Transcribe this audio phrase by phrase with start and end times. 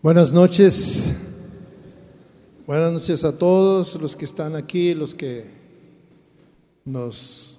[0.00, 1.12] Buenas noches.
[2.68, 5.44] Buenas noches a todos los que están aquí, los que
[6.84, 7.58] nos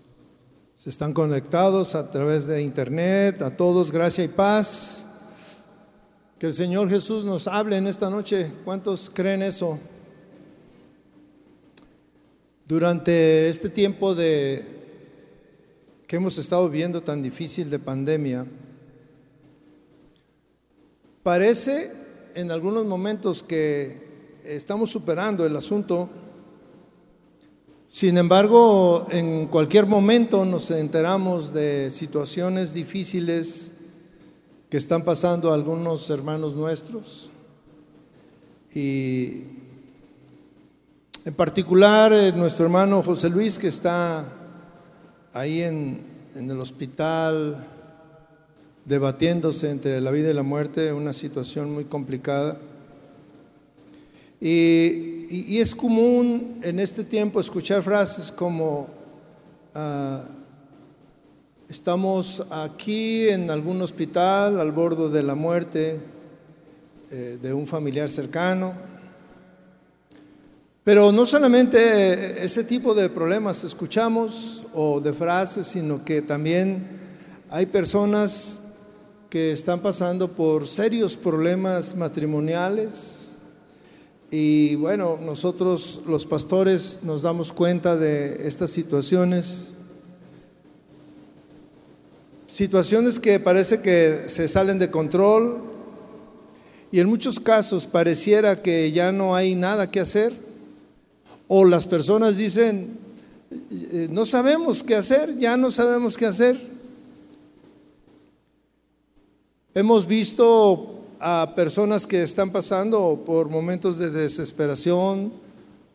[0.73, 5.05] se están conectados a través de internet, a todos gracia y paz.
[6.39, 8.49] Que el Señor Jesús nos hable en esta noche.
[8.63, 9.77] ¿Cuántos creen eso?
[12.65, 14.63] Durante este tiempo de
[16.07, 18.45] que hemos estado viendo tan difícil de pandemia,
[21.21, 21.98] parece
[22.35, 24.09] en algunos momentos que
[24.43, 26.09] estamos superando el asunto.
[27.87, 33.73] Sin embargo, en cualquier momento nos enteramos de situaciones difíciles
[34.69, 37.31] que están pasando algunos hermanos nuestros.
[38.73, 39.43] Y
[41.25, 44.23] en particular eh, nuestro hermano José Luis que está
[45.33, 46.03] ahí en,
[46.35, 47.78] en el hospital
[48.85, 52.57] debatiéndose entre la vida y la muerte, una situación muy complicada.
[54.41, 58.87] Y, es común en este tiempo escuchar frases como,
[59.75, 60.23] ah,
[61.69, 65.99] estamos aquí en algún hospital al borde de la muerte
[67.11, 68.73] eh, de un familiar cercano.
[70.83, 76.87] Pero no solamente ese tipo de problemas escuchamos o de frases, sino que también
[77.51, 78.68] hay personas
[79.29, 83.33] que están pasando por serios problemas matrimoniales.
[84.31, 89.75] Y bueno, nosotros los pastores nos damos cuenta de estas situaciones.
[92.47, 95.59] Situaciones que parece que se salen de control
[96.91, 100.33] y en muchos casos pareciera que ya no hay nada que hacer.
[101.47, 102.97] O las personas dicen,
[103.71, 106.68] eh, no sabemos qué hacer, ya no sabemos qué hacer.
[109.75, 115.31] Hemos visto a personas que están pasando por momentos de desesperación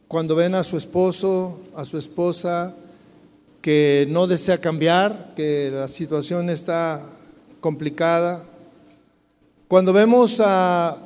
[0.07, 2.73] cuando ven a su esposo, a su esposa,
[3.61, 7.03] que no desea cambiar, que la situación está
[7.59, 8.45] complicada.
[9.67, 10.97] Cuando vemos a,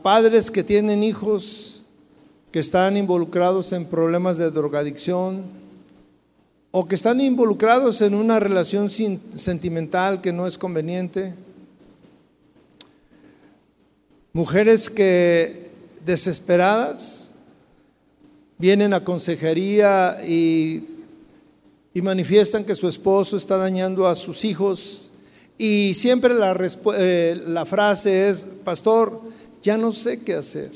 [0.00, 1.82] padres que tienen hijos
[2.52, 5.42] que están involucrados en problemas de drogadicción
[6.70, 11.34] o que están involucrados en una relación sentimental que no es conveniente
[14.32, 15.72] Mujeres que
[16.04, 17.34] desesperadas
[18.58, 20.86] vienen a consejería y,
[21.94, 25.10] manifiestan que su esposo está dañando a sus hijos.
[25.58, 26.56] Y siempre la,
[26.96, 29.20] eh, la frase es, pastor,
[29.62, 30.70] ya no sé qué hacer.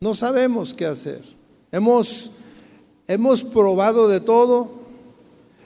[0.00, 1.22] No sabemos qué hacer.
[1.72, 2.30] Hemos,
[3.08, 4.70] hemos probado de todo.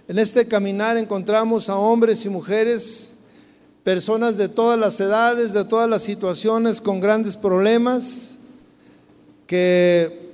[0.09, 3.13] En este caminar encontramos a hombres y mujeres
[3.84, 8.38] personas de todas las edades, de todas las situaciones, con grandes problemas,
[9.46, 10.32] que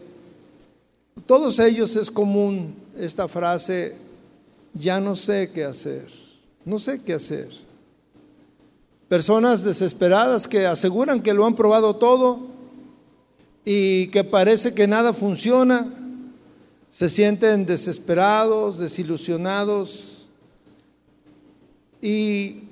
[1.26, 3.96] todos ellos es común esta frase,
[4.72, 6.06] ya no sé qué hacer,
[6.64, 7.48] no sé qué hacer.
[9.08, 12.38] Personas desesperadas que aseguran que lo han probado todo
[13.64, 15.84] y que parece que nada funciona,
[16.88, 20.28] se sienten desesperados, desilusionados
[22.00, 22.69] y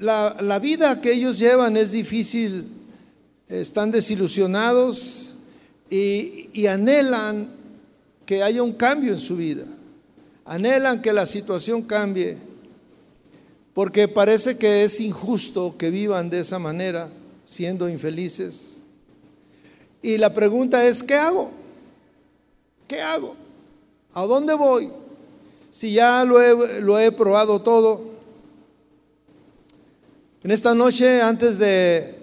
[0.00, 2.66] la, vida que ellos llevan es difícil,
[3.48, 5.34] están desilusionados
[5.90, 7.50] y, y anhelan
[8.24, 9.64] que haya un cambio en su vida.
[10.44, 12.38] Anhelan que la situación cambie,
[13.74, 17.08] porque parece que es injusto que vivan de esa manera,
[17.44, 18.80] siendo infelices.
[20.02, 21.50] Y la pregunta es, ¿qué hago?
[22.88, 23.36] ¿Qué hago?
[24.14, 24.90] ¿A dónde voy?
[25.70, 28.19] Si ya lo he, lo he probado todo,
[30.42, 32.14] en esta noche, antes de,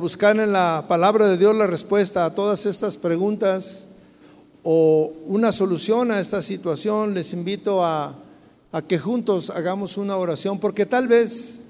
[0.00, 3.88] buscar en la palabra de Dios la respuesta a todas estas preguntas
[4.62, 8.16] o una solución a esta situación, les invito a,
[8.88, 11.64] que juntos hagamos una oración, porque tal vez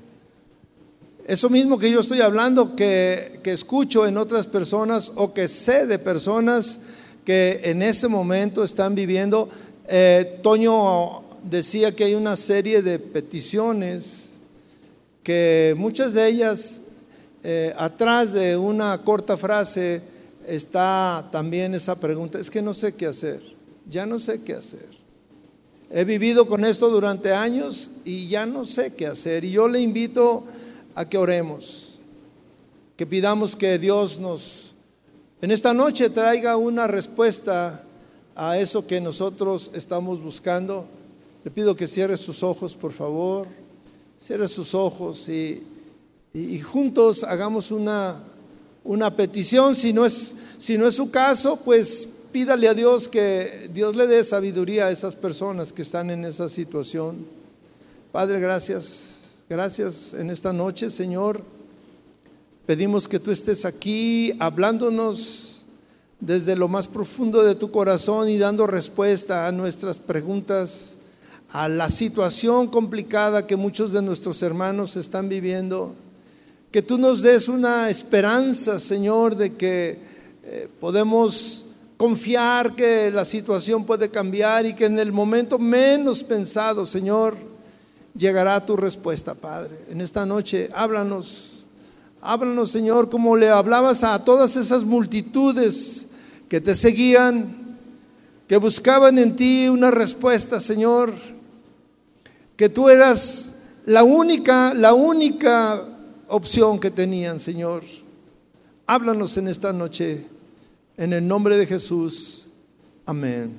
[1.27, 5.99] eso mismo que yo estoy hablando, que, escucho en otras personas o que sé de
[5.99, 6.83] personas
[7.25, 9.49] que en este momento están viviendo.
[9.89, 14.26] Eh, Toño decía que hay una serie de peticiones
[15.27, 16.83] que muchas de ellas,
[17.43, 20.01] eh, atrás de una corta frase,
[20.47, 23.43] está también esa pregunta, es que no sé qué hacer,
[23.89, 24.87] ya no sé qué hacer.
[25.91, 29.45] He vivido con esto durante años y ya no sé qué hacer.
[29.45, 30.45] Y yo le invito
[30.95, 31.99] a que oremos,
[32.97, 34.75] que pidamos que Dios nos,
[35.43, 37.83] en esta noche, traiga una respuesta
[38.37, 40.87] a eso que nosotros estamos buscando.
[41.43, 43.66] Le pido que cierre sus ojos, por favor.
[44.19, 45.63] Cierre sus ojos y,
[46.61, 48.17] juntos hagamos una,
[48.85, 49.75] una petición.
[49.75, 54.07] Si no, es, si no es su caso, pues pídale a Dios que Dios le
[54.07, 57.27] dé sabiduría a esas personas que están en esa situación.
[58.13, 59.45] Padre, gracias.
[59.49, 61.41] Gracias en esta noche, Señor.
[62.67, 65.67] Pedimos que tú estés aquí hablándonos
[66.19, 70.96] desde lo más profundo de tu corazón y dando respuesta a nuestras preguntas,
[71.57, 75.95] a la situación complicada que muchos de nuestros hermanos están viviendo.
[76.71, 79.99] Que tú nos des una esperanza, Señor, de que
[80.45, 81.65] eh, podemos
[81.97, 87.35] confiar que la situación puede cambiar y que en el momento menos pensado, Señor,
[88.15, 89.79] llegará tu respuesta, Padre.
[89.89, 91.65] En esta noche, háblanos,
[92.21, 96.09] háblanos, Señor, como le hablabas a todas esas multitudes
[96.51, 97.79] que te seguían,
[98.47, 101.15] que buscaban en ti una respuesta, Señor,
[102.57, 105.83] que tú eras la única, la única
[106.29, 107.83] opción que tenían, Señor.
[108.87, 110.27] Háblanos en esta noche.
[110.97, 112.47] En el nombre de Jesús.
[113.05, 113.59] Amén.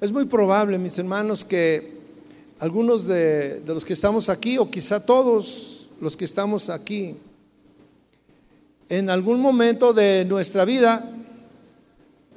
[0.00, 1.98] Es muy probable, mis hermanos, que
[2.60, 7.16] algunos de, los que estamos aquí, o quizá todos los que estamos aquí,
[8.88, 11.04] en algún momento de nuestra vida,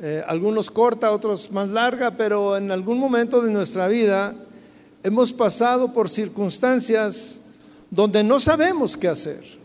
[0.02, 4.36] eh, algunos corta, otros más larga, pero en algún momento de nuestra vida
[5.04, 7.42] hemos pasado por circunstancias
[7.90, 9.62] donde no sabemos qué hacer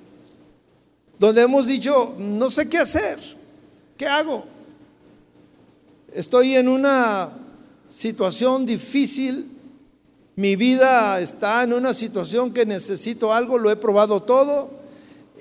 [1.19, 3.19] donde hemos dicho, no sé qué hacer,
[3.97, 4.45] ¿qué hago?
[6.13, 7.31] Estoy en una
[7.89, 9.51] situación difícil,
[10.37, 14.71] mi vida está en una situación que necesito algo, lo he probado todo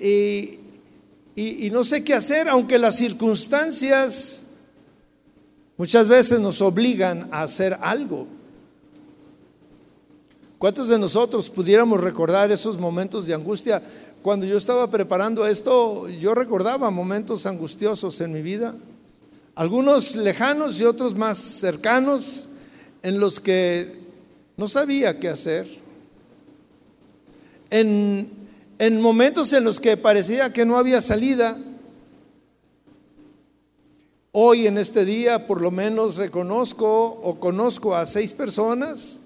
[0.00, 0.58] y,
[1.34, 4.45] y, no sé qué hacer, aunque las circunstancias
[5.76, 8.26] muchas veces nos obligan a hacer algo.
[10.58, 13.82] ¿Cuántos de nosotros pudiéramos recordar esos momentos de angustia?
[14.22, 18.74] Cuando yo estaba preparando esto, yo recordaba momentos angustiosos en mi vida,
[19.54, 22.48] algunos lejanos y otros más cercanos,
[23.02, 23.98] en los que
[24.56, 25.68] no sabía qué hacer.
[27.70, 28.30] En,
[28.78, 31.56] en momentos en los que parecía que no había salida,
[34.38, 39.20] Hoy en este día por lo menos reconozco o conozco a seis personas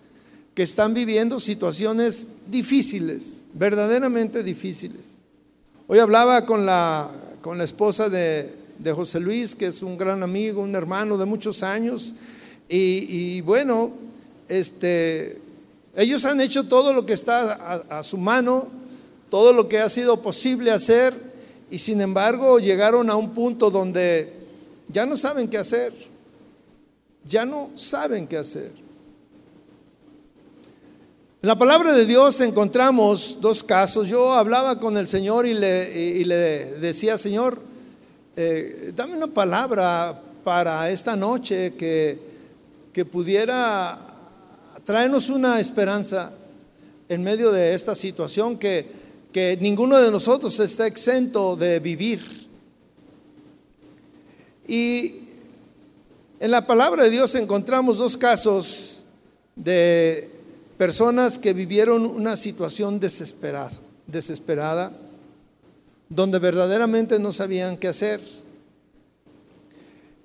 [0.55, 5.23] que están viviendo situaciones difíciles, verdaderamente difíciles.
[5.89, 7.11] Hoy hablaba con la,
[7.43, 8.55] con la esposa de,
[8.95, 12.15] José Luis, que es un gran amigo, un hermano de muchos años,
[12.69, 13.91] y, bueno,
[14.49, 15.39] este,
[15.97, 18.69] ellos han hecho todo lo que está a, a su mano,
[19.29, 21.13] todo lo que ha sido posible hacer,
[21.69, 24.39] y sin embargo llegaron a un punto donde
[24.93, 25.93] ya no saben qué hacer,
[27.25, 28.73] ya no saben qué hacer.
[31.43, 34.09] En la palabra de Dios encontramos dos casos.
[34.09, 37.59] Yo hablaba con el Señor y le, le decía, Señor,
[38.37, 42.19] eh, dame una palabra para esta noche que,
[42.93, 43.99] que pudiera
[44.85, 46.31] traernos una esperanza
[47.09, 48.87] en medio de esta situación que,
[49.33, 52.40] que ninguno de nosotros está exento de vivir.
[54.71, 55.17] Y
[56.39, 59.03] en la palabra de Dios encontramos dos casos
[59.57, 60.31] de
[60.79, 63.73] personas que vivieron una situación desesperada,
[64.07, 64.93] desesperada,
[66.09, 68.21] donde verdaderamente no sabían qué hacer.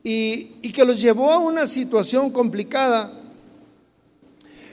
[0.03, 3.11] Y, que los llevó a una situación complicada.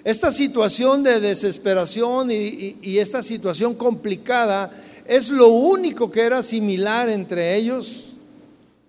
[0.04, 4.70] Esta situación de desesperación y, y esta situación complicada
[5.06, 8.11] es lo único que era similar entre ellos.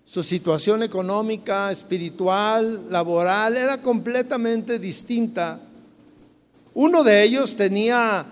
[0.04, 5.60] Su situación económica, espiritual, laboral era completamente distinta
[6.74, 8.26] uno de ellos tenía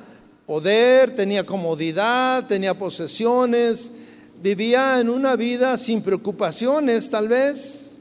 [0.46, 3.92] poder, tenía comodidad, tenía posesiones,
[4.42, 7.98] vivía en una vida sin preocupaciones tal vez.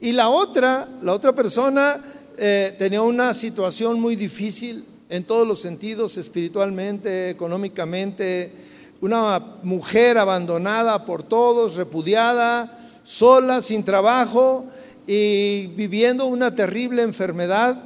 [0.00, 2.00] Y la otra, la otra persona
[2.38, 8.52] eh, tenía una situación muy difícil en todos los sentidos, espiritualmente, económicamente,
[9.00, 12.75] una mujer abandonada por todos, repudiada,
[13.06, 14.66] sola, sin trabajo
[15.06, 17.80] y viviendo una terrible enfermedad.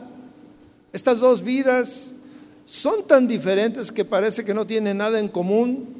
[0.93, 2.15] Estas dos vidas
[2.65, 5.95] son tan diferentes que parece que no tienen nada en común,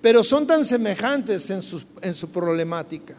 [0.00, 3.14] pero son tan semejantes en su, en su problemática.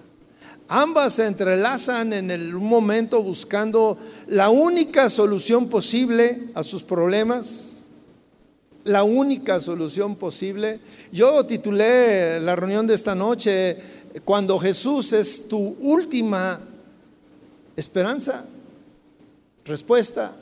[0.67, 7.83] Ambas se entrelazan en el, momento buscando la única solución posible a sus problemas,
[8.83, 10.79] la única solución posible.
[11.11, 13.77] Yo titulé la reunión de esta noche,
[14.23, 16.59] cuando Jesús es tu última
[17.75, 18.45] esperanza,
[19.65, 20.33] respuesta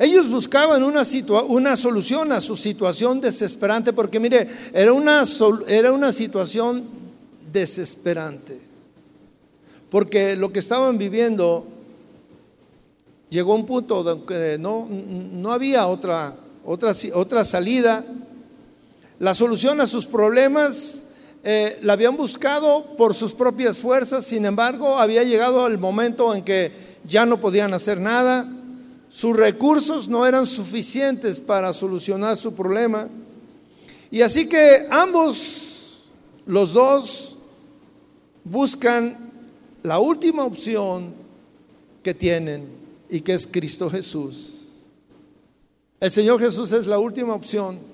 [0.00, 1.02] Ellos buscaban una,
[1.46, 5.24] una, solución a su situación desesperante, porque mire, era una,
[5.68, 6.84] era una situación
[7.52, 8.58] desesperante.
[9.90, 11.66] Porque lo que estaban viviendo
[13.28, 18.02] llegó a un punto donde no, no había otra, otra, otra salida.
[19.20, 21.04] La solución a sus problemas
[21.44, 26.42] eh, la habían buscado por sus propias fuerzas, sin embargo, había llegado el momento en
[26.42, 26.72] que
[27.04, 28.48] ya no podían hacer nada
[29.10, 33.08] sus recursos no eran suficientes para solucionar su problema.
[34.08, 36.04] Y así que ambos,
[36.46, 37.36] los dos,
[38.44, 39.32] buscan
[39.82, 41.12] la última opción
[42.04, 42.68] que tienen
[43.10, 44.68] y que es Cristo Jesús.
[45.98, 47.89] El Señor Jesús es la última opción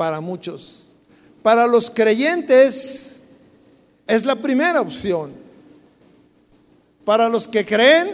[0.00, 0.94] para muchos.
[1.42, 3.20] Para los creyentes
[4.06, 5.34] es la primera opción.
[7.04, 8.08] Para los que creen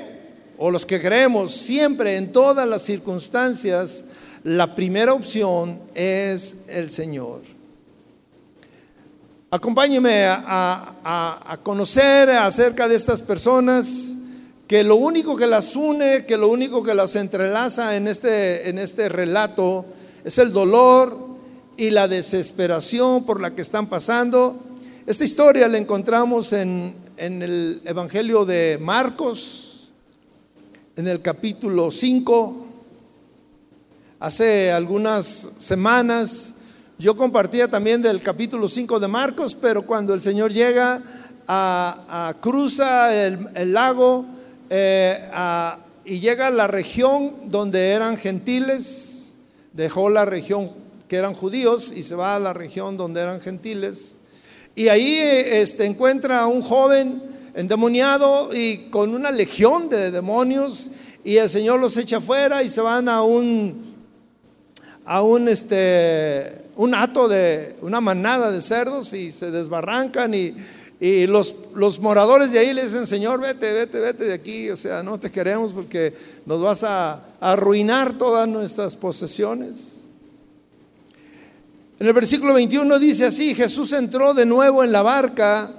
[0.58, 4.02] o los que creemos siempre en todas las circunstancias,
[4.42, 7.42] la primera opción es el Señor.
[9.48, 14.14] Acompáñeme a, conocer acerca de estas personas
[14.66, 18.80] que lo único que las une, que lo único que las entrelaza en este, en
[18.80, 19.84] este relato
[20.24, 21.25] es el dolor
[21.76, 24.56] y la desesperación por la que están pasando.
[25.06, 29.90] Esta historia la encontramos en, en el Evangelio de Marcos,
[30.96, 32.66] en el capítulo 5.
[34.20, 36.54] Hace algunas semanas
[36.98, 41.02] yo compartía también del capítulo 5 de Marcos, pero cuando el Señor llega
[41.46, 44.24] a, cruza el, lago
[44.70, 45.28] eh,
[46.06, 49.36] y llega a la región donde eran gentiles,
[49.74, 50.70] dejó la región
[51.08, 54.16] que eran judíos y se va a la región donde eran gentiles.
[54.74, 57.22] Y ahí este, encuentra a un joven
[57.54, 60.90] endemoniado y con una legión de demonios
[61.24, 63.96] y el Señor los echa fuera y se van a un
[65.06, 70.54] a un este un hato de una manada de cerdos y se desbarrancan y,
[71.00, 74.76] y los, los, moradores de ahí le dicen, Señor, vete, vete, vete de aquí, o
[74.76, 80.05] sea, no te queremos porque nos vas a arruinar todas nuestras posesiones.
[81.98, 85.72] En el versículo 21 dice así, Jesús entró de nuevo en la barca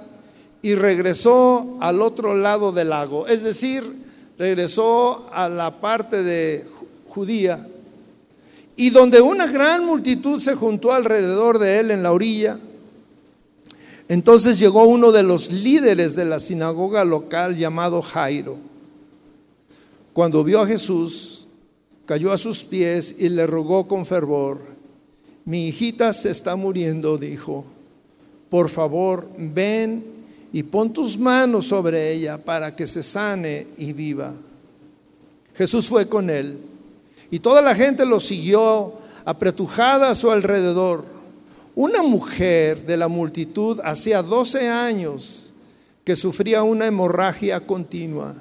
[0.62, 3.28] y regresó al otro lado del lago.
[3.28, 3.84] Es decir,
[4.36, 6.66] regresó a la parte de
[7.06, 7.64] Judía
[8.74, 12.58] y donde una gran multitud se juntó alrededor de él en la orilla.
[14.08, 18.56] Entonces llegó uno de los líderes de la sinagoga local llamado Jairo.
[20.12, 21.46] Cuando vio a Jesús,
[22.06, 24.67] cayó a sus pies y le rogó con fervor,
[25.48, 27.64] mi hijita se está muriendo, dijo,
[28.50, 30.04] por favor, ven
[30.52, 34.34] y pon tus manos sobre ella para que se sane y viva.
[35.54, 36.58] Jesús fue con él
[37.30, 38.92] y toda la gente lo siguió
[39.24, 41.06] apretujada a su alrededor.
[41.74, 45.54] Una mujer de la multitud hacía 12 años
[46.04, 48.34] que sufría una hemorragia continua.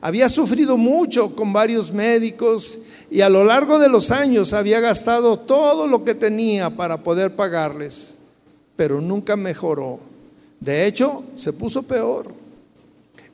[0.00, 2.78] Había sufrido mucho con varios médicos
[3.10, 7.36] y a lo largo de los años había gastado todo lo que tenía para poder
[7.36, 8.18] pagarles,
[8.74, 10.00] pero nunca mejoró.
[10.60, 12.32] De hecho, se puso peor.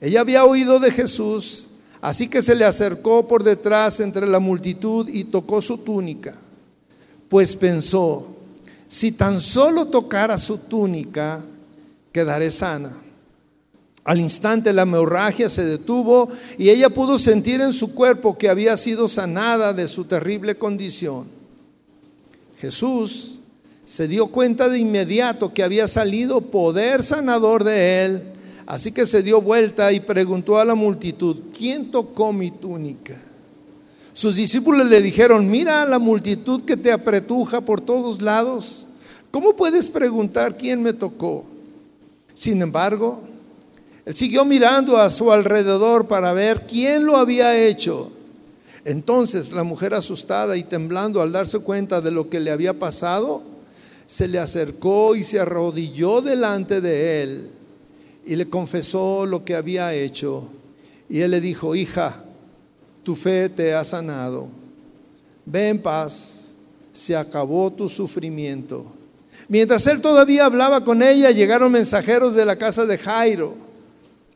[0.01, 1.69] Ella había oído de Jesús,
[2.01, 6.35] así que se le acercó por detrás entre la multitud y tocó su túnica,
[7.29, 8.27] pues pensó,
[8.89, 11.41] si tan solo tocara su túnica,
[12.13, 12.93] quedaré sana.
[14.05, 16.29] Al instante la hemorragia se detuvo
[16.59, 21.29] y ella pudo sentir en su cuerpo que había sido sanada de su terrible condición.
[22.59, 23.41] Jesús
[23.85, 28.23] se dio cuenta de inmediato que había salido poder sanador de él,
[28.67, 33.21] así que se dio vuelta y preguntó a la multitud, ¿quién tocó mi túnica?
[34.13, 38.87] Sus discípulos le dijeron, mira a la multitud que te apretuja por todos lados,
[39.31, 41.45] ¿cómo puedes preguntar quién me tocó?
[42.35, 43.21] Sin embargo,
[44.05, 48.11] él siguió mirando a su alrededor para ver quién lo había hecho.
[48.85, 53.43] Entonces la mujer asustada y temblando al darse cuenta de lo que le había pasado,
[54.07, 57.51] se le acercó y se arrodilló delante de él
[58.27, 60.49] y le confesó lo que había hecho.
[61.09, 62.25] Y él le dijo, hija,
[63.05, 64.49] tu fe te ha sanado.
[65.45, 66.55] Ve en paz,
[66.93, 68.87] se acabó tu sufrimiento.
[69.49, 73.55] Mientras él todavía hablaba con ella, llegaron mensajeros de la casa de Jairo,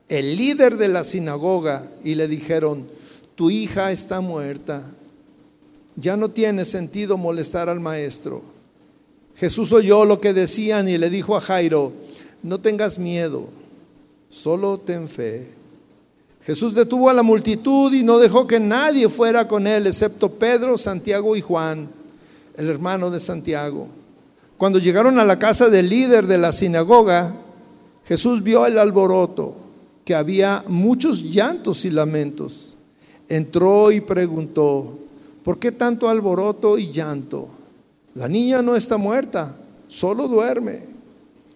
[0.08, 2.86] el líder de la sinagoga, y le dijeron,
[3.34, 4.82] tu hija está muerta.
[5.96, 8.42] Ya no tiene sentido molestar al maestro.
[9.36, 11.92] Jesús oyó lo que decían y le dijo a Jairo,
[12.42, 13.46] no tengas miedo,
[14.30, 15.50] solo ten fe.
[16.42, 20.78] Jesús detuvo a la multitud y no dejó que nadie fuera con él, excepto Pedro,
[20.78, 21.90] Santiago y Juan,
[22.56, 23.88] el hermano de Santiago.
[24.56, 27.34] Cuando llegaron a la casa del líder de la sinagoga,
[28.04, 29.56] Jesús vio el alboroto,
[30.06, 32.76] que había muchos llantos y lamentos.
[33.28, 35.00] Entró y preguntó,
[35.42, 37.48] ¿por qué tanto alboroto y llanto?
[38.14, 39.56] La niña no está muerta,
[39.88, 40.82] solo duerme.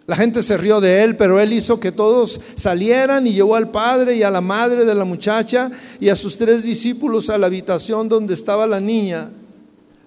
[0.05, 3.71] La gente se rió de él, pero él hizo que todos salieran y llevó al
[3.71, 7.47] padre y a la madre de la muchacha y a sus tres discípulos a la
[7.47, 9.31] habitación donde estaba la niña.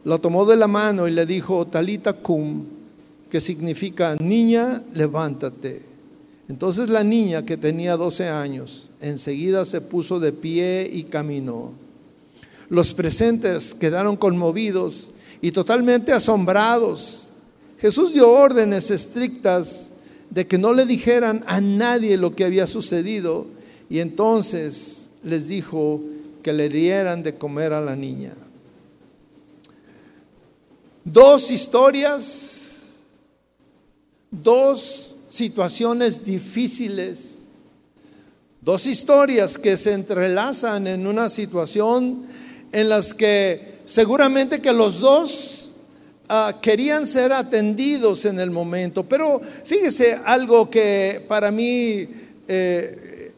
[0.04, 2.66] La tomó de la mano y le dijo, Talita cum,
[3.30, 5.93] que significa, niña, levántate.
[6.54, 11.72] Entonces la niña, que tenía 12 años, enseguida se puso de pie y caminó.
[12.70, 17.30] Los presentes quedaron conmovidos y totalmente asombrados.
[17.80, 19.94] Jesús dio órdenes estrictas
[20.30, 23.48] de que no le dijeran a nadie lo que había sucedido
[23.90, 26.02] y entonces les dijo
[26.44, 28.36] que le dieran de comer a la niña.
[31.04, 32.98] Dos historias,
[34.30, 37.50] dos situaciones difíciles,
[38.62, 42.24] dos historias que se entrelazan en una situación
[42.72, 45.64] en las que seguramente que los dos
[46.30, 49.04] Ah, querían ser atendidos en el momento.
[49.04, 52.08] Pero fíjese algo que para mí
[52.48, 53.32] eh,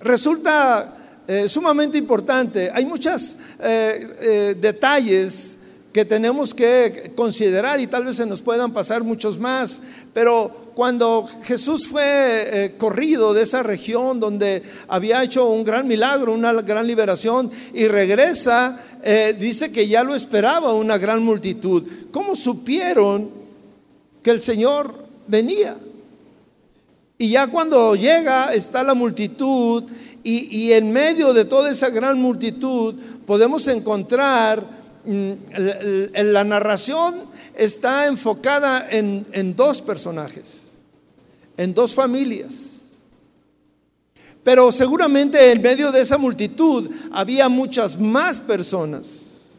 [0.00, 2.70] resulta eh, sumamente importante.
[2.72, 5.58] Hay muchos eh, detalles
[5.94, 9.80] que tenemos que considerar y tal vez se nos puedan pasar muchos más,
[10.12, 16.34] pero cuando Jesús fue eh, corrido de esa región donde había hecho un gran milagro,
[16.34, 21.84] una gran liberación, y regresa, eh, dice que ya lo esperaba una gran multitud.
[22.10, 23.30] ¿Cómo supieron
[24.20, 24.92] que el Señor
[25.28, 25.76] venía?
[27.18, 29.84] Y ya cuando llega está la multitud
[30.24, 38.86] y, y en medio de toda esa gran multitud podemos encontrar la narración está enfocada
[38.90, 40.64] en, en dos personajes
[41.56, 42.70] en dos familias.
[44.42, 49.50] Pero seguramente en medio de esa multitud había muchas más personas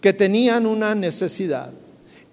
[0.00, 1.72] que tenían una necesidad.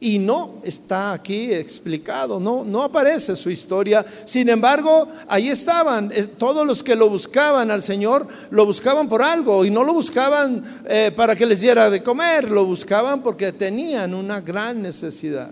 [0.06, 4.06] Y no está aquí explicado, no, no aparece su historia.
[4.26, 9.65] Sin embargo, ahí estaban, todos los que lo buscaban al Señor, lo buscaban por algo
[9.65, 14.13] y no lo buscaban eh, para que les diera de comer, lo buscaban porque tenían
[14.13, 15.50] una gran necesidad.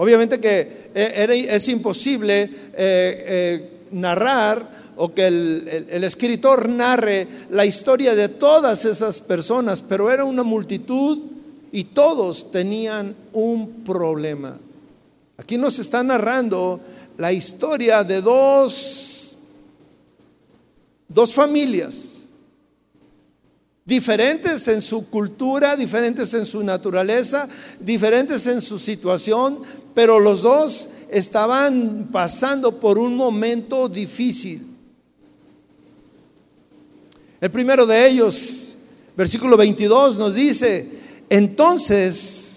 [0.00, 8.14] Obviamente que eh, es imposible eh, eh, narrar o que el, escritor narre la historia
[8.14, 11.18] de todas esas personas, pero era una multitud
[11.72, 14.58] y todos tenían un problema.
[15.36, 16.80] Aquí nos está narrando
[17.16, 19.38] la historia de dos,
[21.08, 22.20] dos familias
[23.90, 27.48] diferentes en su cultura, diferentes en su naturaleza,
[27.80, 29.58] diferentes en su situación,
[29.94, 34.64] pero los dos estaban pasando por un momento difícil.
[37.40, 38.76] El primero de ellos,
[39.16, 40.99] versículo 22, nos dice,
[41.30, 42.50] entonces,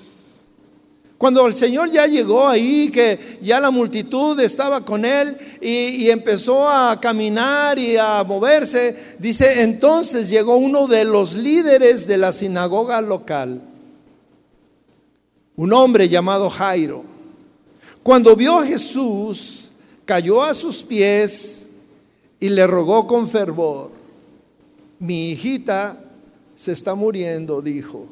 [1.19, 6.67] cuando el Señor ya llegó ahí, que ya la multitud estaba con él y, empezó
[6.67, 12.99] a caminar y a moverse, dice, entonces llegó uno de los líderes de la sinagoga
[12.99, 13.61] local,
[15.55, 17.03] un hombre llamado Jairo.
[18.01, 19.73] Cuando vio a Jesús,
[20.05, 21.69] cayó a sus pies
[22.39, 23.91] y le rogó con fervor,
[24.97, 26.03] mi hijita
[26.55, 28.07] se está muriendo, dijo,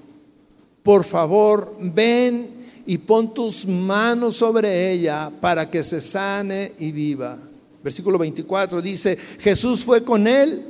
[0.84, 7.38] por favor ven y pon tus manos sobre ella para que se sane y viva.
[7.84, 10.62] Versículo 24 dice, Jesús fue con él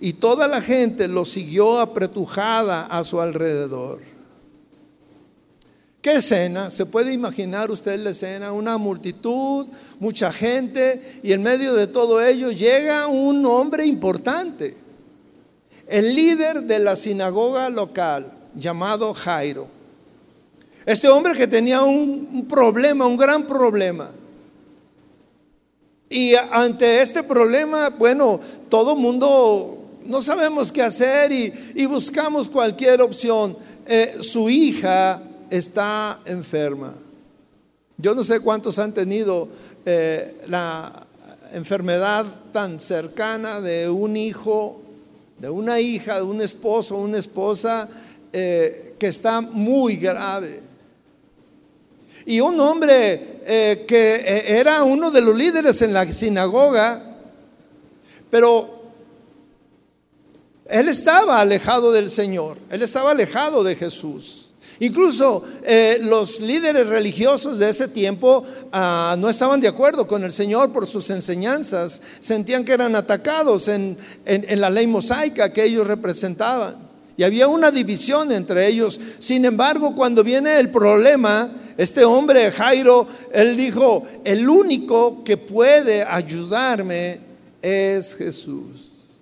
[0.00, 4.00] y toda la gente lo siguió apretujada a su alrededor.
[6.00, 6.70] ¿Qué escena?
[6.70, 8.52] ¿Se puede imaginar usted la escena?
[8.52, 9.66] Una multitud,
[9.98, 14.74] mucha gente y en medio de todo ello llega un hombre importante,
[15.86, 19.66] el líder de la sinagoga local llamado Jairo.
[20.86, 24.10] Este hombre que tenía un, problema, un gran problema.
[26.08, 33.56] Y ante este problema, bueno, todo mundo no sabemos qué hacer y, buscamos cualquier opción.
[33.86, 36.94] Eh, su hija está enferma.
[37.98, 39.48] Yo no sé cuántos han tenido
[39.84, 41.06] eh, la
[41.52, 44.80] enfermedad tan cercana de un hijo,
[45.38, 47.88] de una hija, de un esposo, una esposa
[48.32, 50.60] eh, que está muy grave.
[52.26, 57.16] Y un hombre eh, que eh, era uno de los líderes en la sinagoga,
[58.30, 58.82] pero
[60.66, 64.46] él estaba alejado del Señor, él estaba alejado de Jesús.
[64.78, 65.44] Incluso
[66.02, 70.86] los líderes religiosos de ese tiempo ah, no estaban de acuerdo con el Señor por
[70.86, 76.89] sus enseñanzas, sentían que eran atacados en, en la ley mosaica que ellos representaban.
[77.20, 78.98] Y había una división entre ellos.
[79.18, 86.02] Sin embargo, cuando viene el problema, este hombre, Jairo, él dijo, el único que puede
[86.02, 87.20] ayudarme
[87.60, 89.20] es Jesús.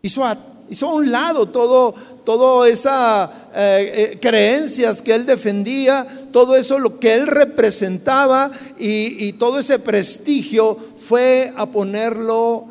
[0.00, 0.38] Hizo a,
[0.70, 6.78] hizo a un lado todo, todo esas eh, eh, creencias que él defendía, todo eso
[6.78, 12.69] lo que él representaba y, y todo ese prestigio fue a ponerlo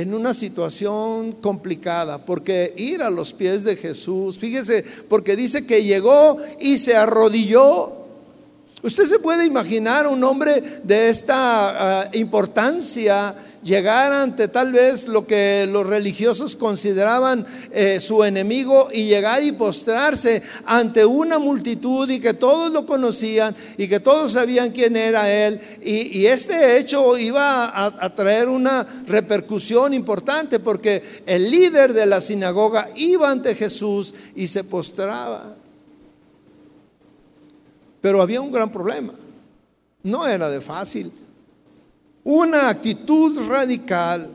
[0.00, 5.84] en una situación complicada, porque ir a los pies de Jesús, fíjese, porque dice que
[5.84, 7.92] llegó y se arrodilló.
[8.82, 15.26] Usted se puede imaginar un hombre de esta ah, importancia llegar ante tal vez lo
[15.26, 22.20] que los religiosos consideraban eh, su enemigo y llegar y postrarse ante una multitud y
[22.20, 25.60] que todos lo conocían y que todos sabían quién era él.
[25.82, 32.20] Y, este hecho iba a, a traer una repercusión importante porque el líder de la
[32.20, 35.56] sinagoga iba ante Jesús y se postraba.
[38.00, 39.12] Pero había un gran problema.
[40.02, 41.10] No era de fácil
[42.30, 44.30] una actitud radical.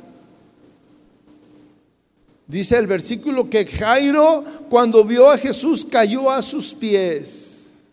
[2.45, 7.83] Dice el versículo que Jairo cuando vio a Jesús cayó a sus pies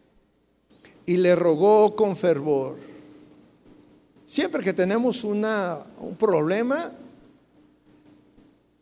[1.07, 2.77] y le rogó con fervor.
[4.27, 6.91] Siempre que tenemos una, un problema,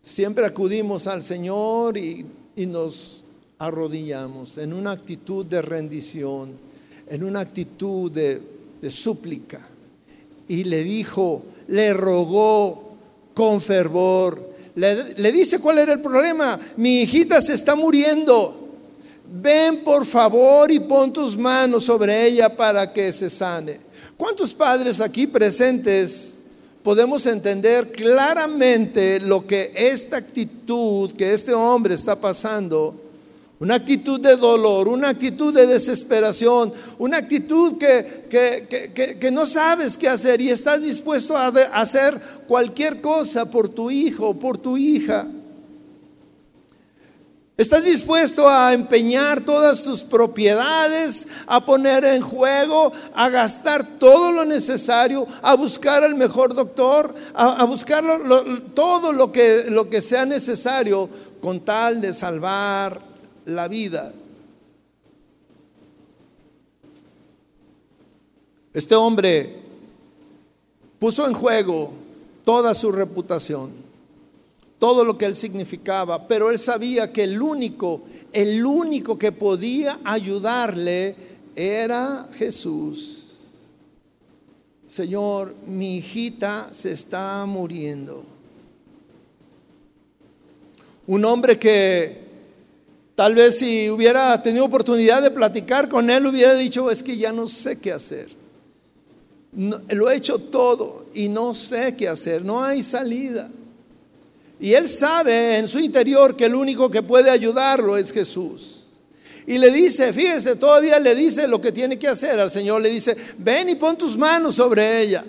[0.02, 2.24] siempre acudimos al Señor y,
[2.56, 3.24] y nos
[3.58, 6.56] arrodillamos en una actitud de rendición,
[7.06, 8.40] en una actitud de,
[8.80, 9.60] de súplica
[10.50, 12.96] y le dijo, le rogó
[13.34, 14.50] con fervor.
[14.74, 16.58] Le, dice cuál era el problema.
[16.76, 18.68] Mi hijita se está muriendo.
[19.32, 23.78] Ven por favor y pon tus manos sobre ella para que se sane.
[24.16, 26.38] ¿Cuántos padres aquí presentes
[26.82, 33.00] podemos entender claramente lo que esta actitud que este hombre está pasando?
[33.60, 38.26] Una actitud de dolor, una actitud de desesperación, una actitud que,
[39.20, 42.18] que, no sabes qué hacer y estás dispuesto a hacer
[42.48, 45.26] cualquier cosa por tu hijo, por tu hija.
[47.58, 54.46] Estás dispuesto a empeñar todas tus propiedades, a poner en juego, a gastar todo lo
[54.46, 58.02] necesario, a buscar al mejor doctor, a, buscar
[58.72, 61.10] todo lo que, lo que sea necesario
[61.42, 63.09] con tal de salvar
[63.50, 64.12] la vida.
[68.72, 69.56] Este hombre
[70.98, 71.90] puso en juego
[72.44, 73.70] toda su reputación,
[74.78, 79.98] todo lo que él significaba, pero él sabía que el único, el único que podía
[80.04, 81.16] ayudarle
[81.56, 83.20] era Jesús.
[84.86, 88.24] Señor, mi hijita se está muriendo.
[91.06, 92.29] Un hombre que
[93.20, 97.32] Tal vez si hubiera tenido oportunidad de platicar con él, hubiera dicho, es que ya
[97.32, 98.30] no sé qué hacer.
[99.52, 103.46] lo he hecho todo y no sé qué hacer, no hay salida.
[104.58, 108.86] Y él sabe en su interior que el único que puede ayudarlo es Jesús.
[109.46, 112.80] Y le dice, fíjese, todavía le dice lo que tiene que hacer al Señor.
[112.80, 115.22] Le dice, ven y pon tus manos sobre ella.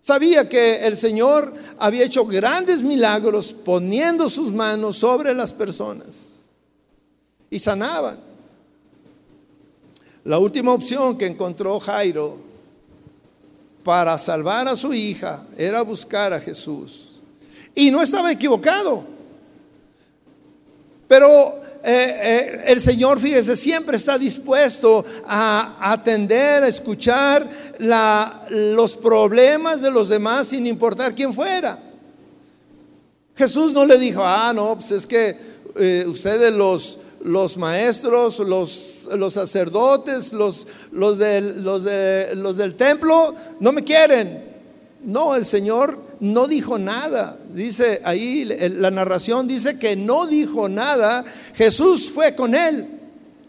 [0.00, 6.50] Sabía que el Señor había hecho grandes milagros poniendo sus manos sobre las personas
[7.50, 8.18] y sanaban.
[10.24, 12.36] La última opción que encontró Jairo
[13.82, 17.22] para salvar a su hija era buscar a Jesús.
[17.74, 19.04] Y no estaba equivocado.
[21.08, 21.28] Pero
[21.82, 29.90] eh, eh, el Señor, fíjese, siempre está dispuesto a atender, a escuchar los problemas de
[29.90, 31.78] los demás sin importar quién fuera.
[33.34, 35.34] Jesús no le dijo, ah, no, pues es que
[35.76, 42.74] eh, ustedes los, los maestros, los, los sacerdotes, los, los, del, los, de, los del
[42.74, 44.49] templo, no me quieren.
[45.02, 47.38] No, el Señor no dijo nada.
[47.52, 51.24] Dice ahí, la narración dice que no dijo nada.
[51.54, 52.86] Jesús fue con él.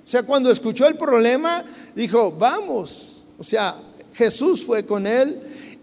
[0.03, 1.63] O sea, cuando escuchó el problema,
[1.95, 3.23] dijo, vamos.
[3.37, 3.75] O sea,
[4.13, 5.39] Jesús fue con él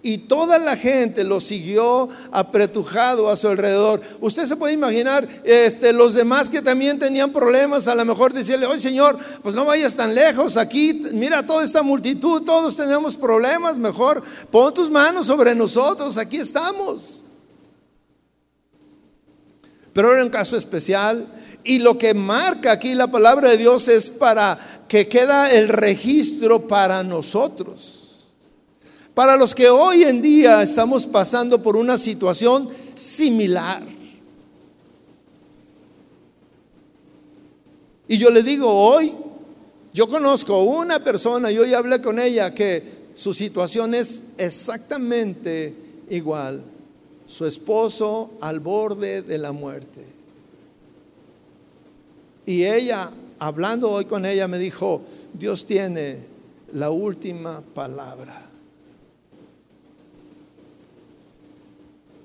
[0.08, 4.00] y toda la gente lo siguió apretujado a su alrededor.
[4.22, 8.64] Usted se puede imaginar este, los demás que también tenían problemas, a lo mejor decirle,
[8.64, 13.76] oye Señor, pues no vayas tan lejos, aquí mira toda esta multitud, todos tenemos problemas,
[13.76, 17.22] mejor pon tus manos sobre nosotros, aquí estamos.
[19.92, 21.26] pero era un caso especial.
[21.64, 26.66] Y lo que marca aquí la palabra de Dios es para que queda el registro
[26.66, 27.97] para nosotros.
[29.18, 33.82] Para los que hoy en día estamos pasando por una situación similar.
[38.06, 39.12] Y yo le digo hoy,
[39.92, 45.74] yo conozco una persona, yo ya hablé con ella, que su situación es exactamente
[46.10, 46.62] igual.
[47.26, 50.04] Su esposo al borde de la muerte.
[52.46, 55.02] Y ella, hablando hoy con ella, me dijo,
[55.34, 56.18] Dios tiene
[56.72, 58.47] la última palabra.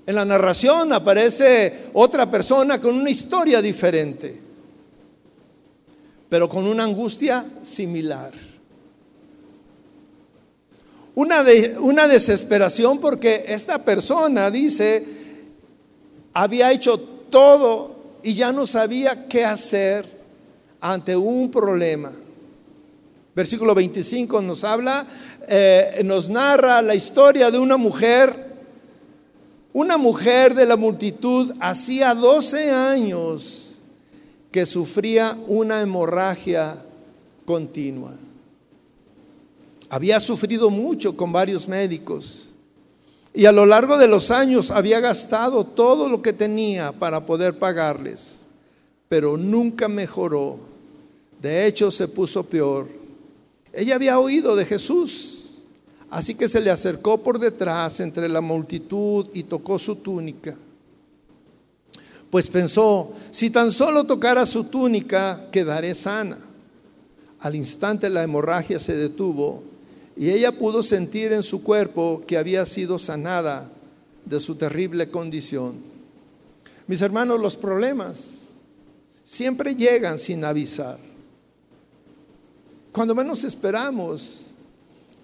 [0.06, 4.44] En la narración aparece otra persona con una historia diferente
[6.34, 8.32] pero con una angustia similar.
[11.14, 11.44] Una,
[11.78, 15.04] una desesperación porque esta persona dice,
[16.32, 20.06] había hecho todo y ya no sabía qué hacer
[20.80, 22.10] ante un problema.
[23.36, 25.06] Versículo 25 nos habla,
[25.46, 28.43] eh, nos narra la historia de una mujer,
[29.74, 33.80] una mujer de la multitud, hacía 12 años
[34.52, 36.80] que sufría una hemorragia
[37.44, 38.14] continua.
[39.90, 42.52] Había sufrido mucho con varios médicos
[43.34, 47.58] y a lo largo de los años había gastado todo lo que tenía para poder
[47.58, 48.46] pagarles,
[49.08, 50.60] pero nunca mejoró.
[51.42, 52.86] De hecho, se puso peor.
[53.72, 55.33] Ella había oído de Jesús,
[56.16, 60.56] así que se le acercó por detrás entre la multitud y tocó su túnica
[62.34, 66.36] pues pensó, si tan solo tocara su túnica, quedaré sana.
[67.38, 69.62] Al instante la hemorragia se detuvo
[70.16, 73.70] y ella pudo sentir en su cuerpo que había sido sanada
[74.24, 75.76] de su terrible condición.
[76.88, 78.56] Mis hermanos, los problemas
[79.22, 80.98] siempre llegan sin avisar.
[82.90, 84.53] Cuando menos esperamos,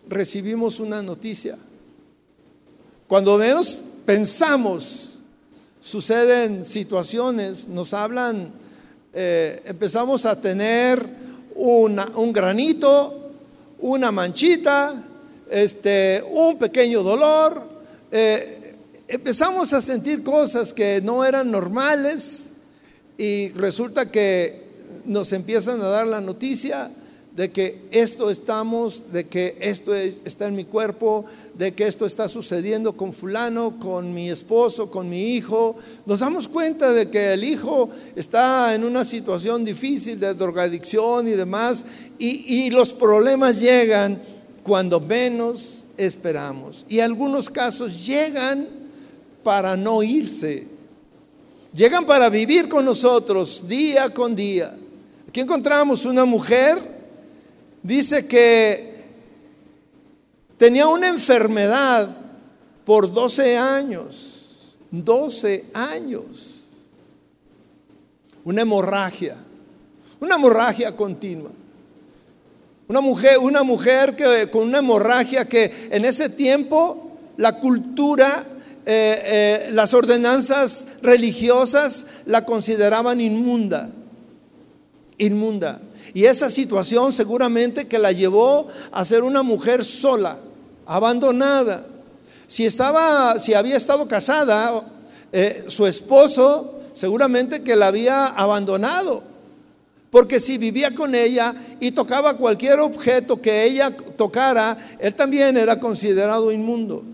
[0.08, 1.56] recibimos una noticia.
[3.06, 5.20] Cuando menos pensamos,
[5.80, 8.52] suceden situaciones, nos hablan,
[9.12, 11.04] eh, empezamos a tener
[11.56, 13.30] un granito,
[13.80, 14.94] una manchita,
[15.50, 17.62] este, un pequeño dolor,
[18.10, 18.76] eh,
[19.08, 22.52] empezamos a sentir cosas que no eran normales
[23.18, 24.62] y resulta que
[25.04, 26.90] nos empiezan a dar la noticia
[27.36, 32.28] de que esto estamos, de que esto está en mi cuerpo, de que esto está
[32.28, 35.76] sucediendo con fulano, con mi esposo, con mi hijo.
[36.06, 41.32] Nos damos cuenta de que el hijo está en una situación difícil de drogadicción y
[41.32, 41.84] demás,
[42.18, 44.20] y, y los problemas llegan
[44.64, 46.84] cuando menos esperamos.
[46.88, 48.68] Y algunos casos llegan
[49.44, 50.66] para no irse,
[51.72, 54.74] llegan para vivir con nosotros día con día.
[55.28, 56.99] Aquí encontramos una mujer
[57.82, 58.94] dice que
[60.56, 62.08] tenía una enfermedad
[62.84, 66.60] por 12 años, 12 años,
[68.44, 69.36] una hemorragia,
[70.20, 71.50] una hemorragia continua.
[72.90, 78.44] Una mujer, una mujer que, con una hemorragia que en ese tiempo la cultura,
[78.84, 83.88] eh, eh, las ordenanzas religiosas la consideraban inmunda,
[85.18, 85.80] inmunda.
[86.12, 90.36] Y esa situación seguramente que la llevó a ser una mujer sola,
[90.86, 91.86] abandonada.
[92.46, 94.82] Si estaba, si había estado casada,
[95.32, 99.22] eh, su esposo seguramente que la había abandonado.
[100.10, 105.78] Porque si vivía con ella y tocaba cualquier objeto que ella tocara, él también era
[105.78, 107.04] considerado inmundo.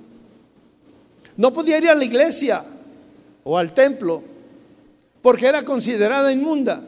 [1.37, 2.65] No podía ir a la iglesia
[3.45, 4.23] o al templo
[5.21, 6.81] porque era considerada inmunda.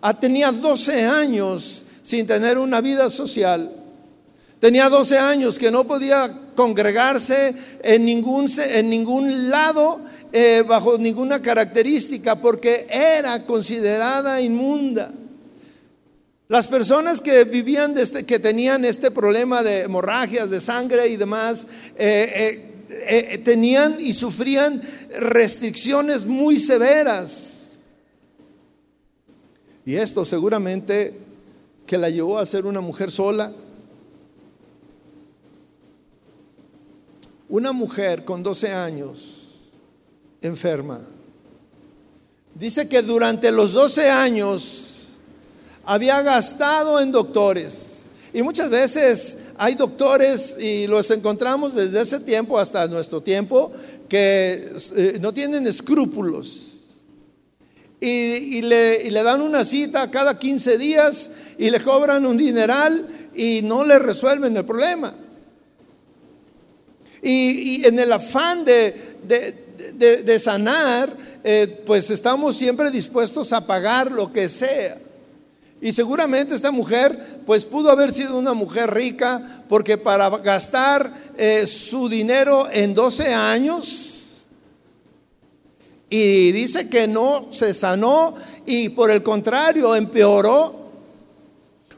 [0.00, 3.70] Ah, tenía 12 años sin tener una vida social.
[4.60, 10.00] Tenía 12 años que no podía congregarse en ningún, en ningún lado,
[10.32, 15.12] eh, bajo ninguna característica, porque era considerada inmunda.
[16.48, 21.66] Las personas que vivían, este, que tenían este problema de hemorragias, de sangre y demás,
[21.96, 24.80] eh, eh, tenían y sufrían
[25.18, 27.67] restricciones muy severas.
[29.88, 31.14] Y esto seguramente
[31.86, 33.50] que la llevó a ser una mujer sola.
[37.48, 39.62] Una mujer con 12 años,
[40.42, 41.00] enferma.
[42.54, 45.14] Dice que durante los 12 años
[45.86, 48.08] había gastado en doctores.
[48.34, 53.72] Y muchas veces hay doctores, y los encontramos desde ese tiempo hasta nuestro tiempo,
[54.06, 56.67] que eh, no tienen escrúpulos
[58.00, 63.84] y, le, dan una cita cada 15 días y le cobran un dineral y no
[63.84, 65.14] le resuelven el problema.
[67.22, 68.94] Y, en el afán de,
[69.96, 74.98] de, sanar, eh, pues estamos siempre dispuestos a pagar lo que sea.
[75.80, 81.66] Y seguramente esta mujer, pues pudo haber sido una mujer rica, porque para gastar eh,
[81.66, 84.17] su dinero en 12 años,
[86.10, 88.34] y dice que no se sanó
[88.66, 90.74] y por el contrario empeoró.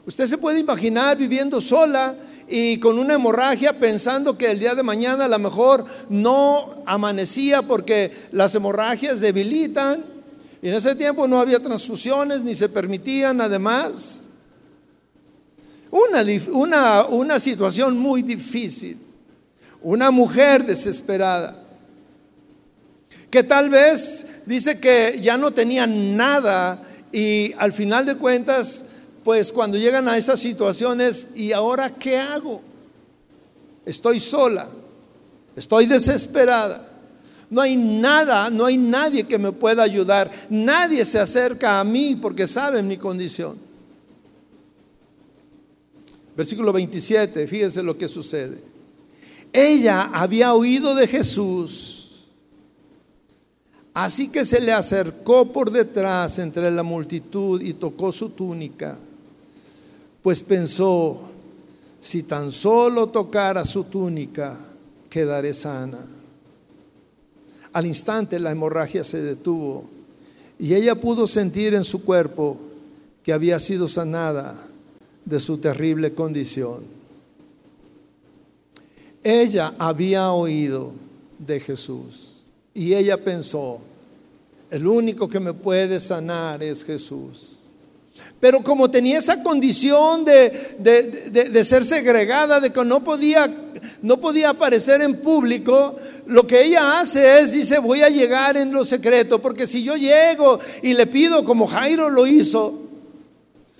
[0.05, 2.15] Usted se puede imaginar viviendo sola
[2.49, 7.61] y con una hemorragia pensando que el día de mañana a lo mejor no amanecía
[7.61, 10.03] porque las hemorragias debilitan.
[10.61, 14.23] Y en ese tiempo no había transfusiones ni se permitían además.
[15.89, 18.97] Una, una, una situación muy difícil.
[19.81, 21.60] Una mujer desesperada.
[23.31, 28.85] Que tal vez dice que ya no tenía nada y al final de cuentas
[29.23, 32.61] pues cuando llegan a esas situaciones, ¿y ahora qué hago?
[33.85, 34.67] Estoy sola,
[35.55, 36.87] estoy desesperada.
[37.49, 40.31] No hay nada, no hay nadie que me pueda ayudar.
[40.49, 43.57] Nadie se acerca a mí porque sabe mi condición.
[46.35, 48.63] Versículo 27, fíjese lo que sucede.
[49.51, 52.00] Ella había oído de Jesús,
[53.93, 58.97] así que se le acercó por detrás entre la multitud y tocó su túnica
[60.21, 61.19] pues pensó,
[61.99, 64.57] si tan solo tocara su túnica,
[65.09, 66.05] quedaré sana.
[67.73, 69.85] Al instante la hemorragia se detuvo
[70.59, 72.57] y ella pudo sentir en su cuerpo
[73.23, 74.55] que había sido sanada
[75.25, 76.83] de su terrible condición.
[79.23, 80.91] Ella había oído
[81.39, 82.30] de Jesús
[82.73, 83.79] y ella pensó,
[84.69, 87.57] el único que me puede sanar es Jesús.
[88.39, 93.49] Pero como tenía esa condición de, ser segregada, de que no podía,
[94.01, 98.71] no podía aparecer en público, lo que ella hace es, dice, voy a llegar en
[98.71, 102.90] lo secreto, porque si yo llego y le pido como Jairo lo hizo,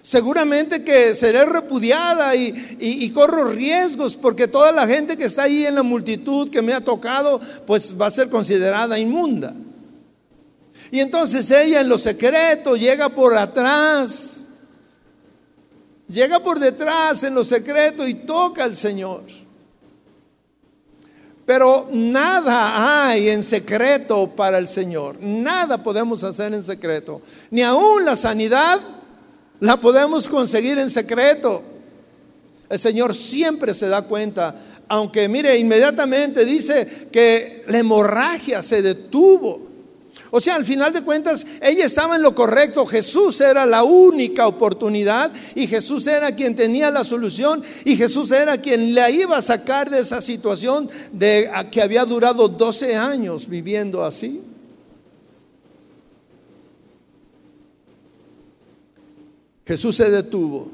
[0.02, 5.66] seguramente que seré repudiada y, y, corro riesgos, porque toda la gente que está ahí
[5.66, 9.54] en la multitud que me ha tocado, pues va a ser considerada inmunda.
[10.92, 14.48] Y entonces ella en lo secreto llega por atrás,
[16.08, 19.24] llega por detrás en lo secreto y toca al Señor.
[21.46, 25.18] Pero nada hay en secreto para el Señor.
[25.22, 27.22] Nada podemos hacer en secreto.
[27.50, 28.80] Ni aún la sanidad
[29.62, 31.64] la podemos conseguir en secreto.
[32.70, 34.56] El Señor siempre se da cuenta.
[34.88, 39.72] Aunque mire, inmediatamente dice que la hemorragia se detuvo.
[40.32, 42.86] O sea, al final de cuentas, ella estaba en lo correcto.
[42.86, 48.58] Jesús era la única oportunidad y Jesús era quien tenía la solución y Jesús era
[48.58, 54.04] quien la iba a sacar de esa situación de que había durado 12 años viviendo
[54.04, 54.42] así.
[59.72, 60.70] Jesús se detuvo.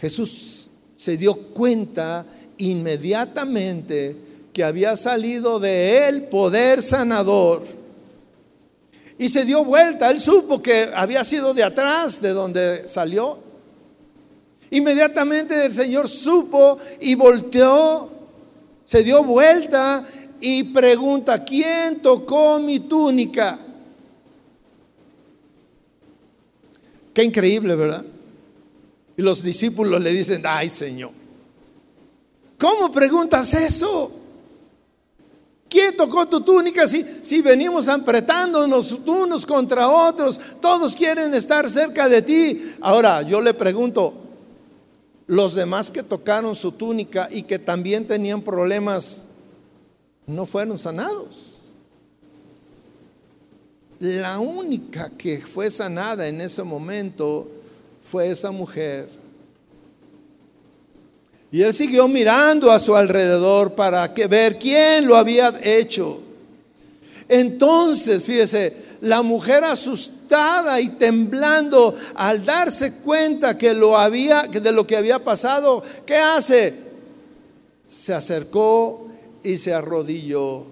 [0.00, 2.26] Jesús se dio cuenta
[2.58, 4.16] inmediatamente
[4.52, 7.62] que había salido de él poder sanador.
[9.18, 13.38] Y se dio vuelta, él supo que había sido de atrás de donde salió.
[14.72, 18.10] Inmediatamente el Señor supo y volteó,
[18.84, 20.04] se dio vuelta
[20.40, 23.58] y pregunta, ¿quién tocó mi túnica?
[27.14, 28.04] Qué increíble, ¿verdad?
[29.16, 31.12] Y los discípulos le dicen, ay Señor,
[32.58, 34.10] ¿Cómo preguntas eso?
[35.68, 40.40] ¿Quién tocó tu túnica si, si venimos apretándonos unos contra otros?
[40.60, 42.74] Todos quieren estar cerca de ti.
[42.80, 44.14] Ahora, yo le pregunto,
[45.26, 49.25] los demás que tocaron su túnica y que también tenían problemas,
[50.26, 51.62] no fueron sanados.
[53.98, 57.48] La única que fue sanada en ese momento
[58.00, 59.08] fue esa mujer
[61.50, 66.20] y él siguió mirando a su alrededor para que ver quién lo había hecho.
[67.28, 74.86] Entonces, fíjese, la mujer asustada y temblando al darse cuenta que lo había de lo
[74.86, 76.74] que había pasado, ¿qué hace?
[77.88, 79.05] Se acercó
[79.46, 80.64] y se arrodilló.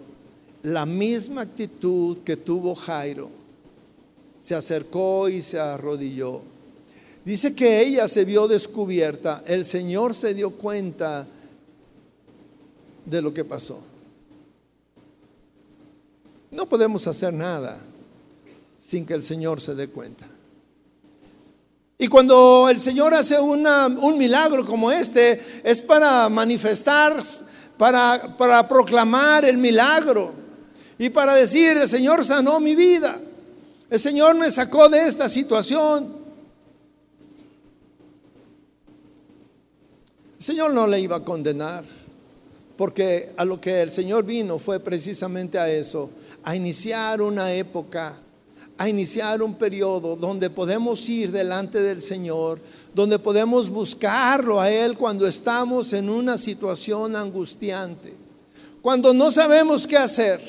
[0.62, 3.30] La misma actitud que tuvo Jairo.
[4.38, 6.42] Se acercó y se arrodilló.
[7.24, 9.42] Dice que ella se vio descubierta.
[9.46, 11.26] El Señor se dio cuenta
[13.06, 13.80] de lo que pasó.
[16.50, 17.80] No podemos hacer nada
[18.78, 20.26] sin que el Señor se dé cuenta.
[21.96, 27.22] Y cuando el Señor hace un milagro como este, es para manifestar,
[28.38, 30.32] para, proclamar el milagro
[30.96, 33.20] y para decir, el Señor sanó mi vida,
[33.90, 36.24] el Señor me sacó de esta situación.
[40.38, 41.84] El Señor no le iba a condenar,
[42.78, 46.10] porque a lo que el Señor vino fue precisamente a eso,
[46.42, 48.14] a iniciar una época
[48.76, 52.60] a iniciar un periodo donde podemos ir delante del Señor,
[52.92, 58.12] donde podemos buscarlo a Él cuando estamos en una situación angustiante,
[58.82, 60.40] cuando no sabemos qué hacer,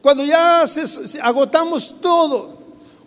[0.00, 0.64] cuando ya
[1.22, 2.56] agotamos todo,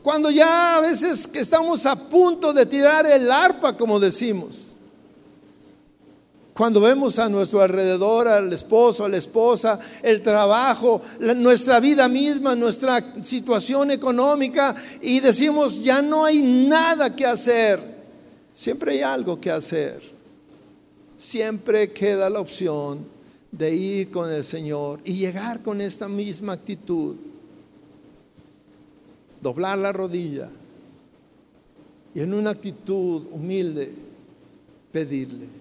[0.03, 4.70] cuando ya a veces que estamos a punto de tirar el arpa, como decimos.
[6.53, 11.01] Cuando vemos a nuestro alrededor, al esposo, a la esposa, el trabajo,
[11.37, 17.79] nuestra vida misma, nuestra situación económica y decimos, ya no hay nada que hacer,
[18.53, 20.11] siempre hay algo que hacer.
[21.21, 23.05] Siempre queda la opción
[23.51, 27.15] de ir con el Señor y llegar con esta misma actitud.
[29.39, 30.49] Doblar la rodilla
[32.15, 33.91] y en una actitud humilde
[34.91, 35.60] pedirle.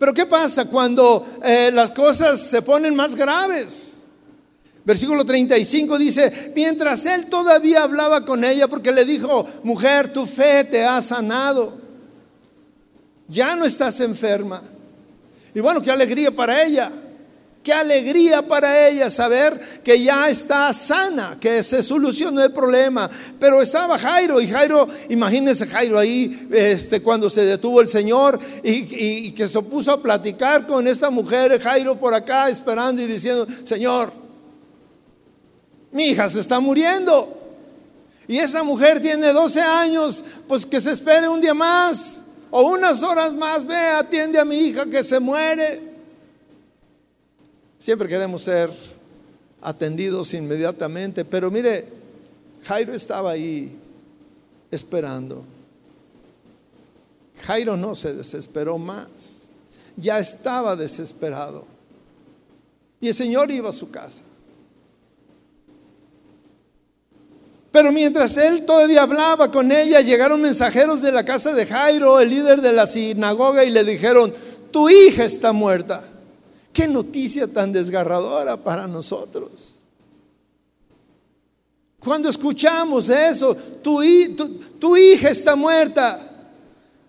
[0.00, 4.04] Pero ¿qué pasa cuando eh, las cosas se ponen más graves?
[4.82, 10.64] Versículo 35 dice, mientras él todavía hablaba con ella, porque le dijo, mujer, tu fe
[10.64, 11.74] te ha sanado,
[13.28, 14.62] ya no estás enferma.
[15.54, 16.90] Y bueno, qué alegría para ella.
[17.62, 23.10] Qué alegría para ella saber que ya está sana, que se solucionó el problema.
[23.38, 29.26] Pero estaba Jairo y Jairo, imagínense Jairo ahí, este, cuando se detuvo el Señor y,
[29.26, 33.46] y que se puso a platicar con esta mujer, Jairo por acá esperando y diciendo,
[33.64, 34.10] Señor,
[35.92, 37.36] mi hija se está muriendo.
[38.26, 43.02] Y esa mujer tiene 12 años, pues que se espere un día más o unas
[43.02, 45.89] horas más, ve, atiende a mi hija que se muere.
[47.80, 48.70] Siempre queremos ser
[49.62, 51.86] atendidos inmediatamente, pero mire,
[52.64, 53.74] Jairo estaba ahí
[54.70, 55.42] esperando.
[57.42, 59.52] Jairo no se desesperó más,
[59.96, 61.64] ya estaba desesperado.
[63.00, 64.24] Y el Señor iba a su casa.
[67.72, 72.28] Pero mientras él todavía hablaba con ella, llegaron mensajeros de la casa de Jairo, el
[72.28, 74.34] líder de la sinagoga, y le dijeron,
[74.70, 76.04] tu hija está muerta.
[76.72, 79.80] Qué noticia tan desgarradora para nosotros.
[82.00, 84.02] Cuando escuchamos eso, tu,
[84.96, 86.18] hija está muerta,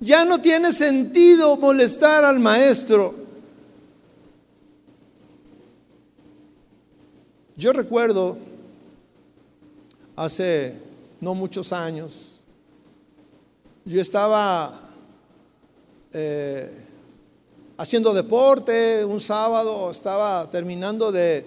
[0.01, 3.16] ya no tiene sentido molestar al maestro.
[7.55, 8.38] Yo recuerdo
[10.18, 10.78] hace
[11.22, 12.41] no muchos años,
[13.86, 14.74] yo estaba
[16.12, 16.81] eh,
[17.82, 21.44] haciendo deporte, un sábado estaba terminando de,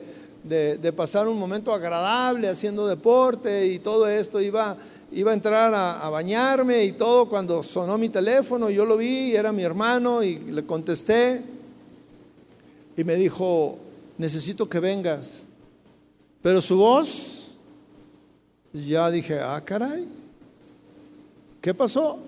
[0.96, 4.76] pasar un momento agradable haciendo deporte y todo esto, iba,
[5.12, 9.52] iba a entrar a, bañarme y todo cuando sonó mi teléfono, yo lo vi, era
[9.52, 11.40] mi hermano y le contesté
[12.96, 13.78] y me dijo,
[14.18, 15.44] necesito que vengas.
[16.42, 17.52] Pero su voz,
[18.72, 20.04] ya dije, ah, caray,
[21.60, 22.18] ¿qué pasó?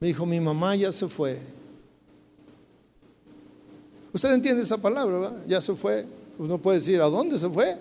[0.00, 1.53] Me dijo, mi mamá ya se fue.
[4.14, 5.44] Usted entiende esa palabra, ¿verdad?
[5.48, 6.06] Ya se fue.
[6.38, 7.76] Uno puede decir, ¿a dónde se fue?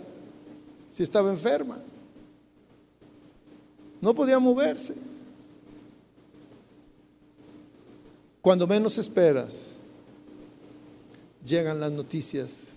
[0.90, 1.78] Si estaba enferma.
[4.02, 4.96] No podía moverse.
[8.42, 9.78] Cuando menos esperas,
[11.46, 12.73] llegan las noticias.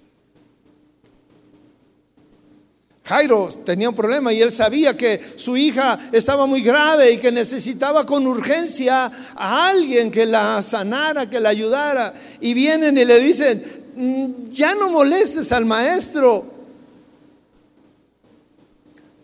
[3.06, 7.30] Jairo tenía un problema y él sabía que su hija estaba muy grave y que
[7.30, 12.12] necesitaba con urgencia a alguien que la sanara, que la ayudara.
[12.40, 13.62] Y vienen y le dicen,
[13.94, 16.44] mm, ya no molestes al maestro,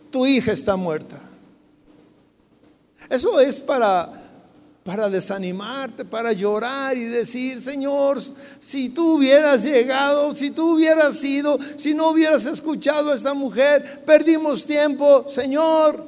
[0.09, 1.19] tu hija está muerta.
[3.09, 4.09] Eso es para
[4.83, 8.19] para desanimarte, para llorar y decir, Señor,
[8.59, 14.03] si tú hubieras llegado, si tú hubieras ido, si no hubieras escuchado a esa mujer,
[14.05, 16.05] perdimos tiempo, Señor.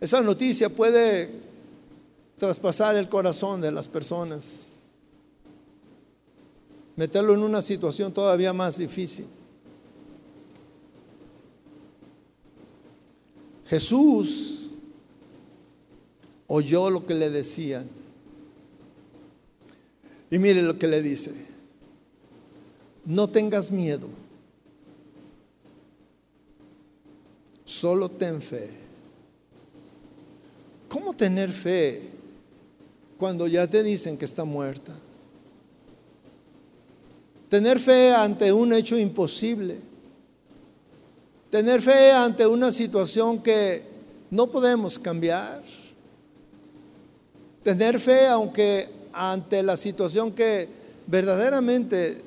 [0.00, 1.30] Esa noticia puede
[2.38, 4.84] traspasar el corazón de las personas,
[6.96, 9.26] meterlo en una situación todavía más difícil.
[13.68, 14.70] Jesús
[16.46, 17.88] oyó lo que le decían.
[20.30, 21.32] Y mire lo que le dice.
[23.04, 24.08] No tengas miedo.
[27.64, 28.68] Solo ten fe.
[30.88, 32.02] ¿Cómo tener fe
[33.18, 34.92] cuando ya te dicen que está muerta?
[37.48, 39.76] Tener fe ante un hecho imposible.
[41.50, 43.82] Tener fe ante una situación que
[44.30, 45.62] no podemos cambiar.
[47.62, 50.68] Tener fe aunque ante la situación que
[51.06, 52.20] verdaderamente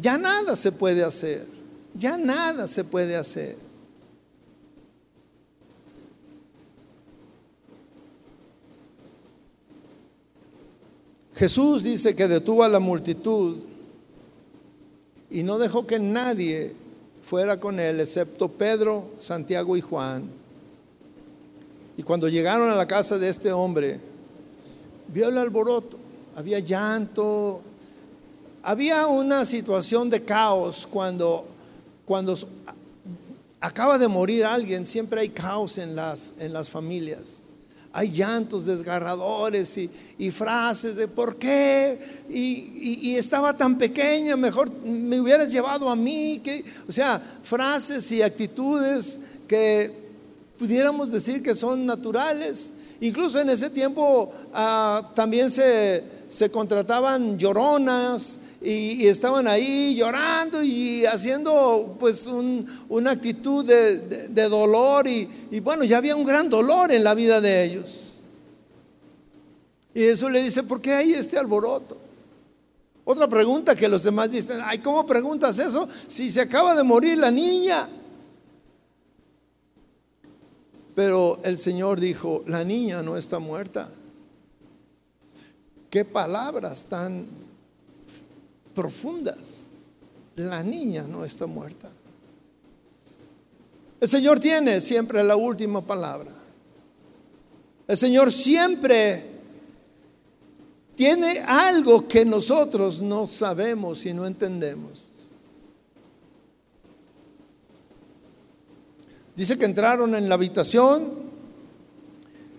[0.00, 1.46] ya nada se puede hacer.
[1.94, 3.56] Ya nada se puede hacer.
[11.34, 13.58] Jesús dice que detuvo a la multitud
[15.30, 16.72] y no dejó que nadie
[17.28, 20.30] fuera con él, excepto Pedro, Santiago y Juan.
[21.98, 24.00] Y cuando llegaron a la casa de este hombre,
[25.08, 25.98] vio el alboroto,
[26.34, 27.60] había llanto,
[28.62, 31.44] había una situación de caos cuando,
[32.06, 32.34] cuando
[33.60, 37.47] acaba de morir alguien, siempre hay caos en las, en las familias
[37.92, 45.50] hay llantos desgarradores y, frases de por qué, y, estaba tan pequeña, mejor me hubieras
[45.50, 49.92] llevado a mí, que, o sea, frases y actitudes que
[50.58, 52.72] pudiéramos decir que son naturales.
[53.00, 61.06] Incluso en ese tiempo ah, también se, se contrataban lloronas, y, estaban ahí llorando y
[61.06, 62.26] haciendo pues
[62.88, 67.64] una actitud de, dolor y, bueno, ya había un gran dolor en la vida de
[67.64, 68.18] ellos.
[69.94, 71.96] Y eso le dice, ¿por qué hay este alboroto?
[73.04, 77.16] Otra pregunta que los demás dicen, ay, ¿cómo preguntas eso si se acaba de morir
[77.16, 77.88] la niña?
[80.94, 83.88] Pero el Señor dijo, la niña no está muerta.
[85.90, 87.47] Qué palabras tan
[88.78, 89.70] profundas.
[90.36, 91.90] La niña no está muerta.
[94.00, 96.30] El Señor tiene siempre la última palabra.
[97.88, 99.20] El Señor siempre
[100.94, 105.26] tiene algo que nosotros no sabemos y no entendemos.
[109.34, 111.14] Dice que entraron en la habitación.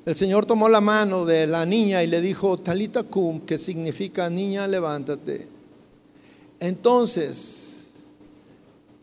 [0.05, 4.29] El Señor tomó la mano de la niña y le dijo, Talita cum, que significa
[4.29, 5.58] niña, levántate.
[6.59, 7.79] Entonces,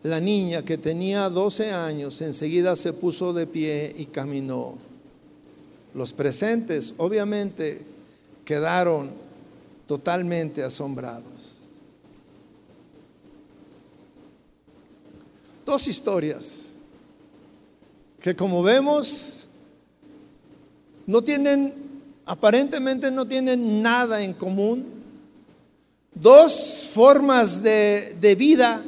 [0.03, 4.77] la niña que tenía 12 años enseguida se puso de pie y caminó.
[5.93, 7.81] Los presentes, obviamente,
[8.45, 9.11] quedaron
[9.87, 11.53] totalmente asombrados.
[15.65, 16.75] Dos historias
[18.19, 19.47] que como vemos
[21.05, 21.73] no tienen,
[22.25, 24.96] aparentemente no tienen nada en común,
[26.21, 28.81] dos formas de, vida,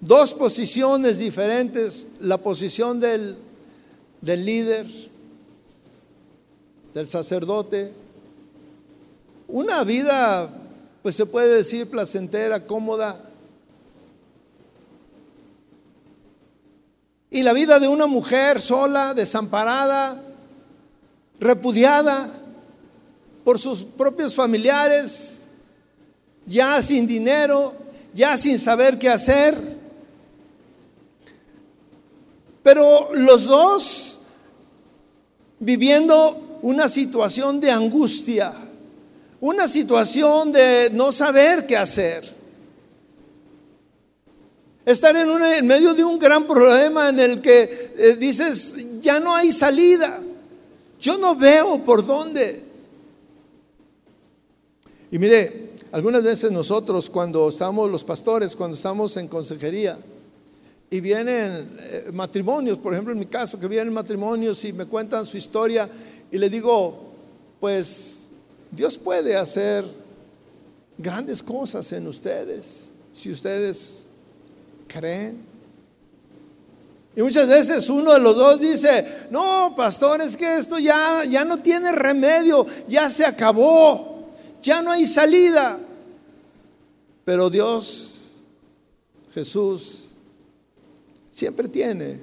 [0.00, 3.36] dos posiciones diferentes, la posición del,
[4.20, 4.86] del líder,
[6.94, 7.92] del sacerdote,
[9.48, 10.50] una vida,
[11.02, 13.16] pues se puede decir, placentera, cómoda.
[17.30, 20.20] Y la vida de una mujer sola, desamparada,
[21.38, 22.28] repudiada
[23.44, 25.35] por sus propios familiares,
[26.46, 27.74] ya sin dinero,
[28.14, 29.56] ya sin saber qué hacer.
[32.62, 34.20] Pero los dos
[35.58, 38.52] viviendo una situación de angustia,
[39.40, 42.34] una situación de no saber qué hacer.
[44.84, 49.50] Estar en, medio de un gran problema en el que eh, dices, ya no hay
[49.50, 50.20] salida,
[51.00, 52.62] yo no veo por dónde.
[55.10, 59.98] Y mire, algunas veces nosotros cuando estamos, los pastores, cuando estamos en consejería
[60.90, 65.24] y vienen eh, matrimonios, por ejemplo en mi caso, que vienen matrimonios y me cuentan
[65.26, 65.88] su historia
[66.30, 66.96] y le digo,
[67.60, 68.28] pues
[68.70, 69.84] Dios puede hacer
[70.98, 74.08] grandes cosas en ustedes si ustedes
[74.86, 75.56] creen.
[77.16, 81.46] Y muchas veces uno de los dos dice, no, pastor, es que esto ya, ya
[81.46, 84.15] no tiene remedio, ya se acabó,
[84.66, 85.78] ya no hay salida.
[87.24, 88.32] Pero Dios,
[89.32, 90.14] Jesús,
[91.30, 92.18] siempre tiene,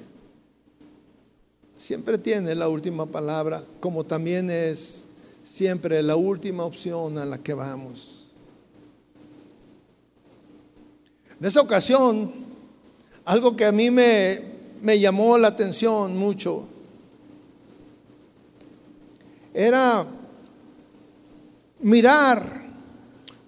[1.78, 5.06] siempre tiene la última palabra, como también es
[5.42, 8.26] siempre la última opción a la que vamos.
[11.40, 12.32] En esa ocasión,
[13.24, 14.40] algo que a mí me,
[14.82, 16.66] me llamó la atención mucho,
[19.54, 20.06] era
[21.80, 22.62] mirar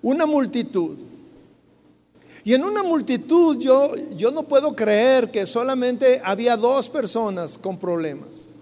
[0.02, 0.98] una multitud.
[2.44, 7.76] Y en una multitud yo, yo no puedo creer que solamente había dos personas con
[7.76, 8.54] problemas.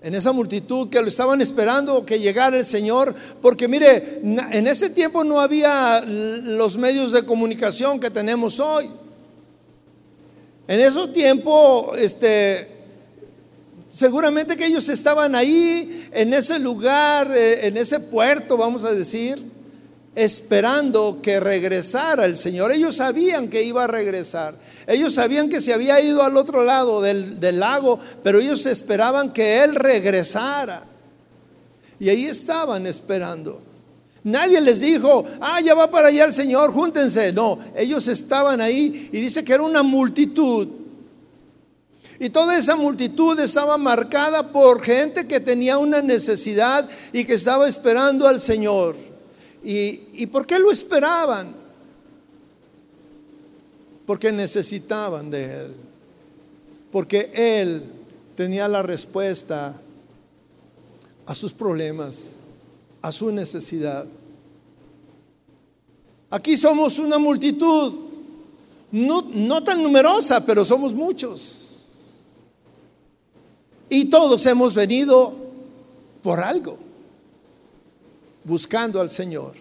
[0.00, 4.90] En esa multitud que lo estaban esperando que llegara el Señor, porque mire, en ese
[4.90, 8.88] tiempo no había los medios de comunicación que tenemos hoy.
[10.68, 12.77] En ese tiempo, este,
[13.90, 19.42] seguramente que ellos estaban ahí, en ese lugar, eh, en ese puerto, vamos a decir,
[20.18, 22.72] esperando que regresara el Señor.
[22.72, 24.54] Ellos sabían que iba a regresar.
[24.88, 29.62] Ellos sabían que se había ido al otro lado del, lago, pero ellos esperaban que
[29.62, 30.82] Él regresara.
[32.00, 33.62] Y ahí estaban esperando.
[34.24, 37.32] Nadie les dijo, ah, ya va para allá el Señor, júntense.
[37.32, 40.66] No, ellos estaban ahí y dice que era una multitud.
[42.20, 47.68] Y toda esa multitud estaba marcada por gente que tenía una necesidad y que estaba
[47.68, 48.96] esperando al Señor.
[49.62, 51.54] ¿Y, por qué lo esperaban?
[54.06, 55.74] Porque necesitaban de Él.
[56.90, 57.82] Porque Él
[58.34, 59.80] tenía la respuesta
[61.26, 62.36] a sus problemas,
[63.02, 64.06] a su necesidad.
[66.30, 67.92] Aquí somos una multitud,
[68.90, 71.67] no, tan numerosa, pero somos muchos.
[73.88, 75.34] Y todos hemos venido
[76.22, 76.88] por algo
[78.44, 79.54] buscando al Señor.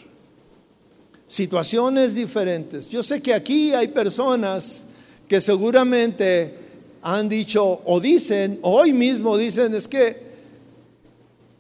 [1.27, 2.89] Situaciones diferentes.
[2.89, 4.87] Yo sé que aquí hay personas
[5.27, 6.53] que seguramente
[7.01, 10.25] han dicho o dicen, hoy mismo dicen, es que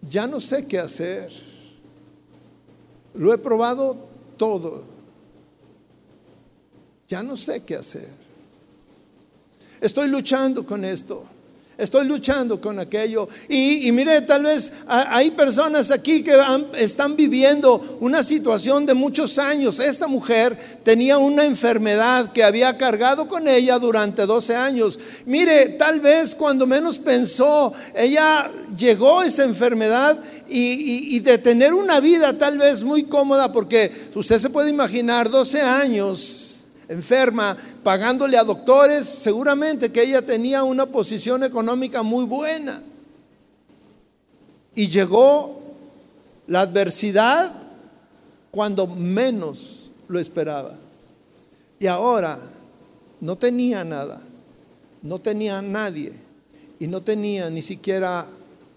[0.09, 1.29] ya no sé qué hacer.
[3.13, 3.97] Lo he probado
[4.37, 4.83] todo.
[7.09, 8.09] Ya no sé qué hacer.
[9.81, 11.25] Estoy luchando con esto.
[11.77, 13.29] Estoy luchando con aquello.
[13.47, 16.35] Y, mire, tal vez hay personas aquí que
[16.75, 19.79] están viviendo una situación de muchos años.
[19.79, 24.99] Esta mujer tenía una enfermedad que había cargado con ella durante 12 años.
[25.27, 30.17] Mire, tal vez cuando menos pensó, ella llegó esa enfermedad
[30.49, 35.29] y, y de tener una vida tal vez muy cómoda, porque usted se puede imaginar
[35.29, 36.56] 12 años
[36.89, 42.81] enferma, pagándole a doctores, seguramente que ella tenía una posición económica muy buena.
[44.75, 45.61] Y llegó
[46.47, 47.51] la adversidad
[48.51, 50.75] cuando menos lo esperaba.
[51.79, 52.39] Y ahora
[53.19, 54.21] no tenía nada,
[55.01, 56.13] no tenía nadie
[56.79, 58.25] y no tenía ni siquiera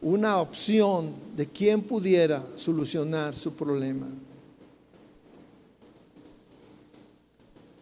[0.02, 4.06] una opción de quién pudiera solucionar su problema.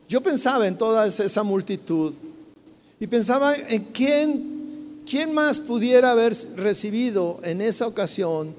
[0.08, 2.14] Yo pensaba en toda esa multitud
[2.98, 8.54] y pensaba en quién, quién más pudiera haber recibido en esa ocasión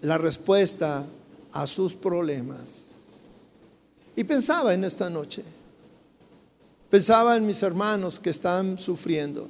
[0.00, 1.04] la respuesta
[1.52, 2.84] a sus problemas.
[4.14, 5.42] Y pensaba en esta noche.
[6.88, 9.48] Pensaba en mis hermanos que están sufriendo.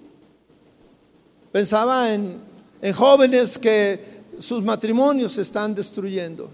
[1.53, 2.37] Pensaba en,
[2.81, 6.49] en jóvenes que sus matrimonios se están destruyendo.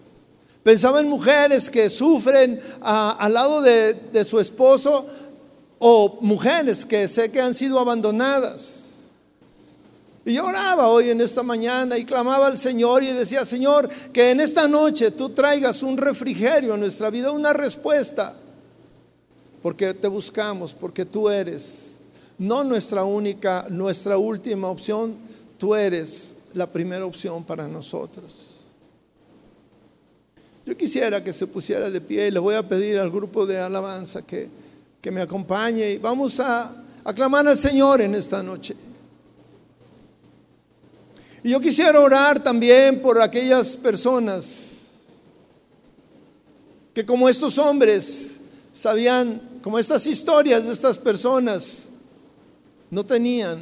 [0.65, 5.07] Pensaba en mujeres que sufren al lado de, de su esposo
[5.79, 8.85] o mujeres que sé que han sido abandonadas.
[10.25, 14.31] Y yo oraba hoy en esta mañana y clamaba al Señor y decía, Señor, que
[14.31, 18.35] en esta noche tú traigas un refrigerio a nuestra vida, una respuesta,
[19.63, 21.97] porque te buscamos, porque tú eres,
[22.39, 25.15] no nuestra única, nuestra última opción,
[25.59, 28.54] tú eres la primera opción para nosotros.
[30.67, 33.59] Yo quisiera que se pusiera de pie y le voy a pedir al grupo de
[33.59, 34.49] alabanza que,
[35.01, 36.73] que me acompañe y vamos a
[37.05, 38.75] aclamar al Señor en esta noche.
[41.43, 44.75] Y yo quisiera orar también por aquellas personas
[46.95, 48.41] que como estos hombres
[48.73, 51.91] sabían, como estas historias de estas personas,
[52.91, 53.61] no tenían,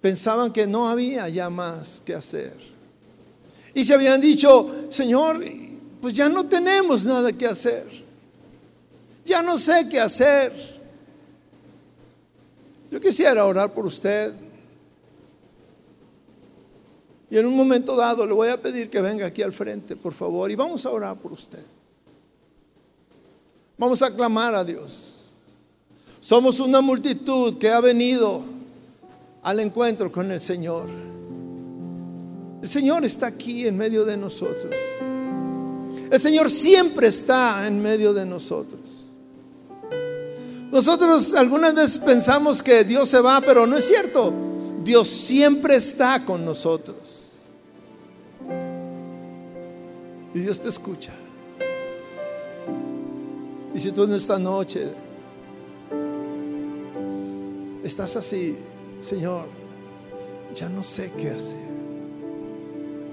[0.00, 2.77] pensaban que no había ya más que hacer.
[3.74, 5.42] Y se habían dicho, Señor,
[6.00, 7.86] pues ya no tenemos nada que hacer.
[9.24, 10.52] Ya no sé qué hacer.
[12.90, 14.32] Yo quisiera orar por usted.
[17.30, 20.14] Y en un momento dado le voy a pedir que venga aquí al frente, por
[20.14, 21.62] favor, y vamos a orar por usted.
[23.76, 25.34] Vamos a clamar a Dios.
[26.20, 28.42] Somos una multitud que ha venido
[29.42, 30.88] al encuentro con el Señor.
[32.60, 34.74] El Señor está aquí en medio de nosotros.
[36.10, 39.18] El Señor siempre está en medio de nosotros.
[40.70, 44.32] Nosotros algunas veces pensamos que Dios se va, pero no es cierto.
[44.82, 47.40] Dios siempre está con nosotros.
[50.34, 51.12] Y Dios te escucha.
[53.74, 54.88] Y si tú en esta noche
[57.84, 58.56] estás así,
[59.00, 59.46] Señor,
[60.54, 61.67] ya no sé qué hacer.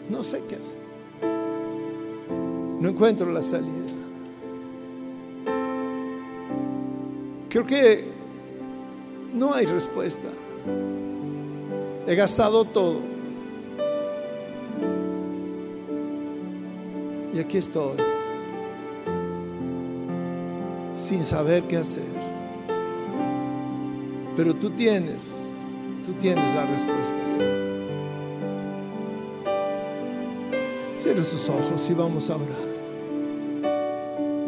[0.10, 0.86] No sé qué hacer.
[2.80, 3.92] No encuentro la salida.
[7.50, 8.04] Creo que
[9.34, 10.28] no hay respuesta.
[12.08, 13.00] He gastado todo.
[17.34, 17.98] Y aquí estoy,
[20.94, 22.04] sin saber qué hacer.
[24.38, 25.72] Pero tú tienes,
[26.06, 27.75] tú tienes la respuesta, Señor.
[30.96, 32.76] Cierre sus ojos y vamos a orar.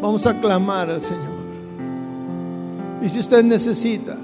[0.00, 1.38] Vamos a clamar al Señor.
[3.02, 4.16] Y si usted necesita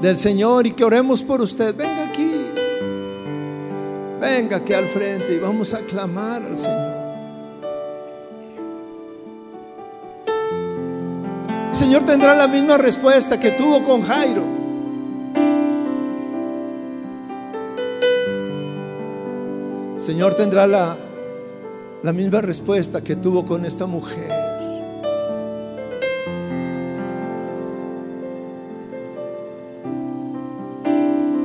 [0.00, 2.32] del Señor y que oremos por usted, venga aquí.
[4.20, 7.04] Venga aquí al frente y vamos a clamar al Señor.
[11.70, 14.53] El Señor tendrá la misma respuesta que tuvo con Jairo.
[20.04, 20.98] Señor tendrá la,
[22.02, 24.28] la misma respuesta que tuvo con esta mujer.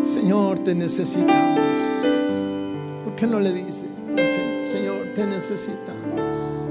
[0.03, 1.77] Señor, te necesitamos.
[3.05, 3.85] ¿Por qué no le dice
[4.17, 6.67] al Señor, Señor, te necesitamos?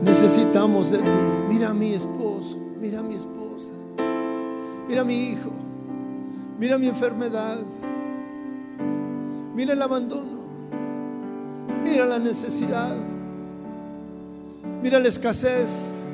[0.00, 1.04] Necesitamos de ti.
[1.50, 3.74] Mira a mi esposo, mira a mi esposa,
[4.88, 5.50] mira a mi hijo,
[6.58, 7.58] mira mi enfermedad,
[9.60, 10.38] mira el abandono,
[11.84, 12.96] mira la necesidad,
[14.82, 16.06] mira la escasez.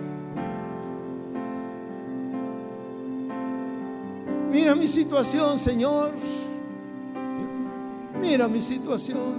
[4.50, 6.10] Mira mi situación, Señor.
[8.20, 9.34] Mira mi situación.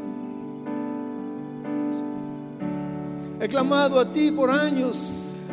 [3.42, 5.50] He clamado a ti por años.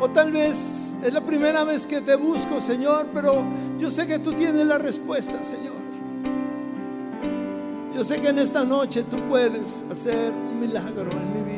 [0.00, 3.44] O tal vez es la primera vez que te busco, Señor, pero
[3.78, 5.75] yo sé que tú tienes la respuesta, Señor.
[7.96, 11.55] Yo sé que en esta noche tú puedes hacer un milagro en mi vida.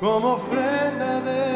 [0.00, 1.55] Como ofrenda de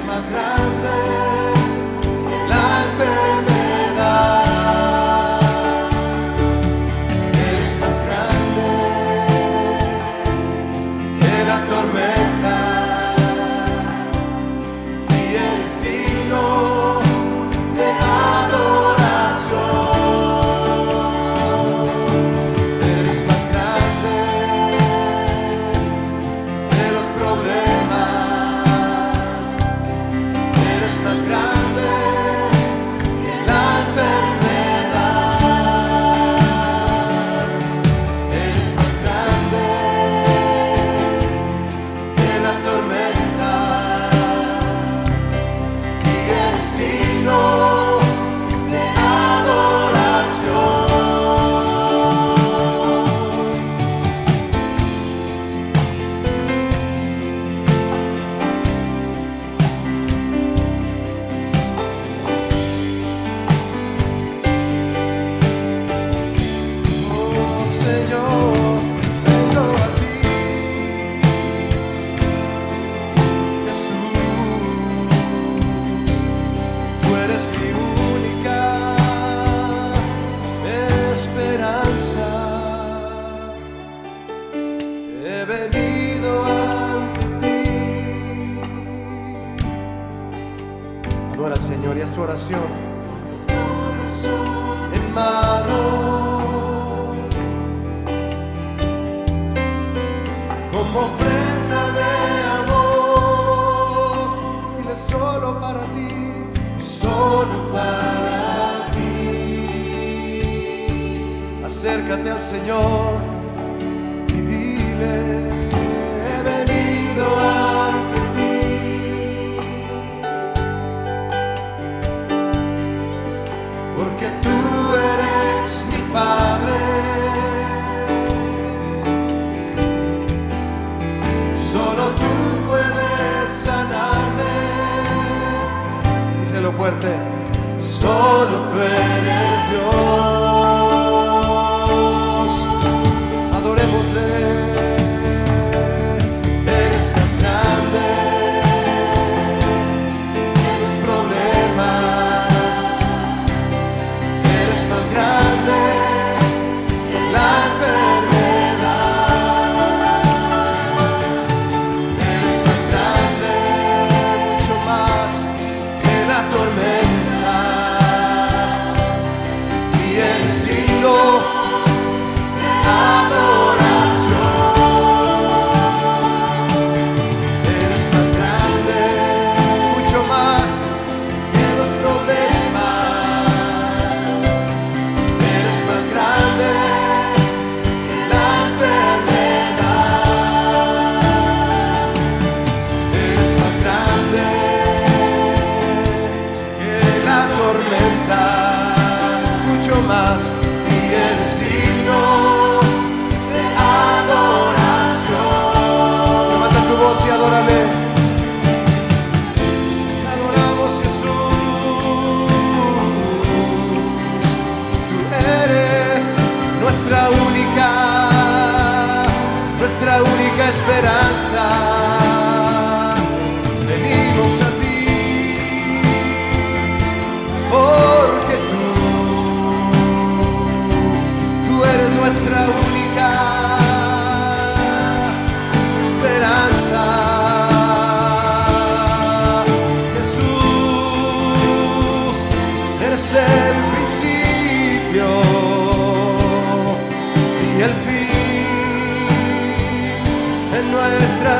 [0.00, 1.19] eres más grande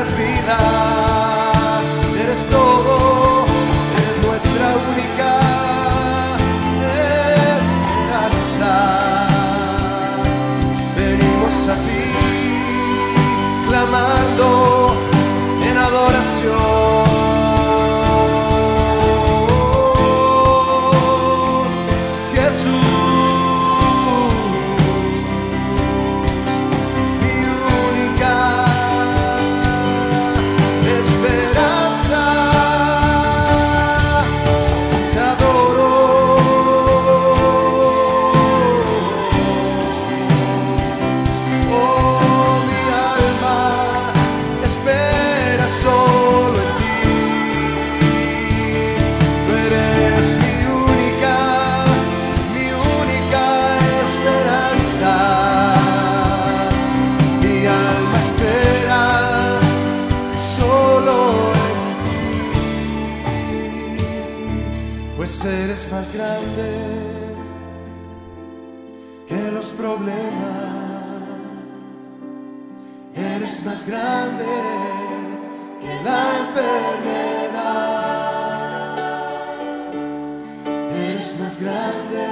[0.01, 1.93] nuestras vidas.
[2.23, 3.45] Eres todo,
[3.97, 5.31] eres nuestra única
[7.61, 8.73] esperanza.
[10.95, 12.05] Venimos a ti
[13.67, 14.47] clamando
[15.69, 16.80] en adoración.
[73.87, 74.45] Grande
[75.79, 77.41] que la enfermedad.
[80.93, 82.27] Eres más grande,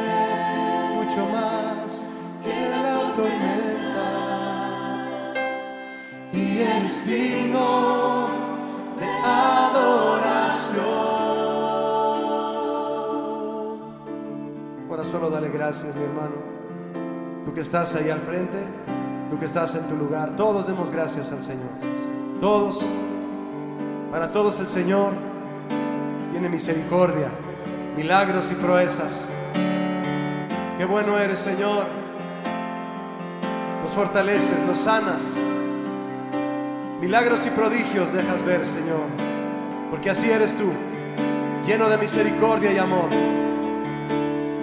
[0.96, 2.06] mucho más
[2.44, 4.10] que la tormenta.
[6.34, 8.30] Y eres digno
[9.00, 10.84] de adoración.
[14.90, 16.36] Ahora solo dale gracias, mi hermano.
[17.46, 18.58] Tú que estás ahí al frente,
[19.30, 21.70] tú que estás en tu lugar, todos demos gracias al Señor.
[22.42, 22.84] Todos,
[24.12, 25.14] para todos el Señor
[26.32, 27.30] tiene misericordia,
[27.96, 29.30] milagros y proezas.
[30.78, 31.86] Qué bueno eres, Señor.
[33.84, 35.38] Nos fortaleces, nos sanas.
[37.02, 39.08] Milagros y prodigios dejas ver, Señor.
[39.90, 40.72] Porque así eres tú,
[41.66, 43.10] lleno de misericordia y amor.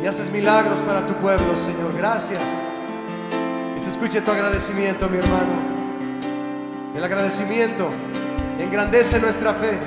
[0.02, 1.92] Y haces milagros para tu pueblo, Señor.
[1.96, 2.75] Gracias.
[3.96, 5.54] Escuche tu agradecimiento, mi hermano.
[6.94, 7.88] El agradecimiento
[8.60, 9.78] engrandece nuestra fe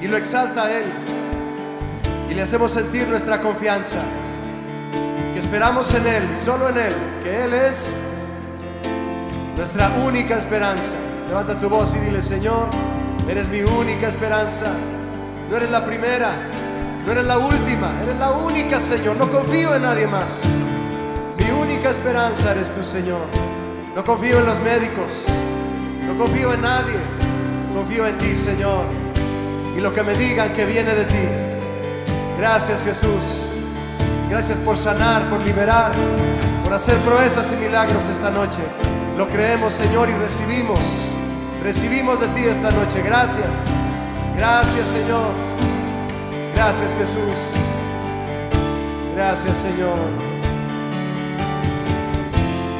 [0.00, 0.84] y lo exalta a Él.
[2.30, 3.96] Y le hacemos sentir nuestra confianza.
[5.34, 6.94] Que esperamos en Él, solo en Él,
[7.24, 7.96] que Él es
[9.56, 10.94] nuestra única esperanza.
[11.26, 12.68] Levanta tu voz y dile, Señor,
[13.28, 14.66] eres mi única esperanza.
[15.50, 16.36] No eres la primera,
[17.04, 19.16] no eres la última, eres la única, Señor.
[19.16, 20.44] No confío en nadie más.
[21.82, 23.22] Única esperanza eres tú, Señor.
[23.96, 25.26] No confío en los médicos,
[26.06, 26.94] no confío en nadie.
[27.74, 28.84] Confío en ti, Señor.
[29.76, 31.28] Y lo que me digan que viene de ti.
[32.38, 33.50] Gracias, Jesús.
[34.30, 35.90] Gracias por sanar, por liberar,
[36.62, 38.60] por hacer proezas y milagros esta noche.
[39.18, 41.10] Lo creemos, Señor, y recibimos.
[41.64, 43.02] Recibimos de ti esta noche.
[43.02, 43.64] Gracias.
[44.36, 45.32] Gracias, Señor.
[46.54, 47.56] Gracias, Jesús.
[49.16, 50.31] Gracias, Señor.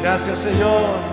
[0.02, 1.11] Gracias, Señor.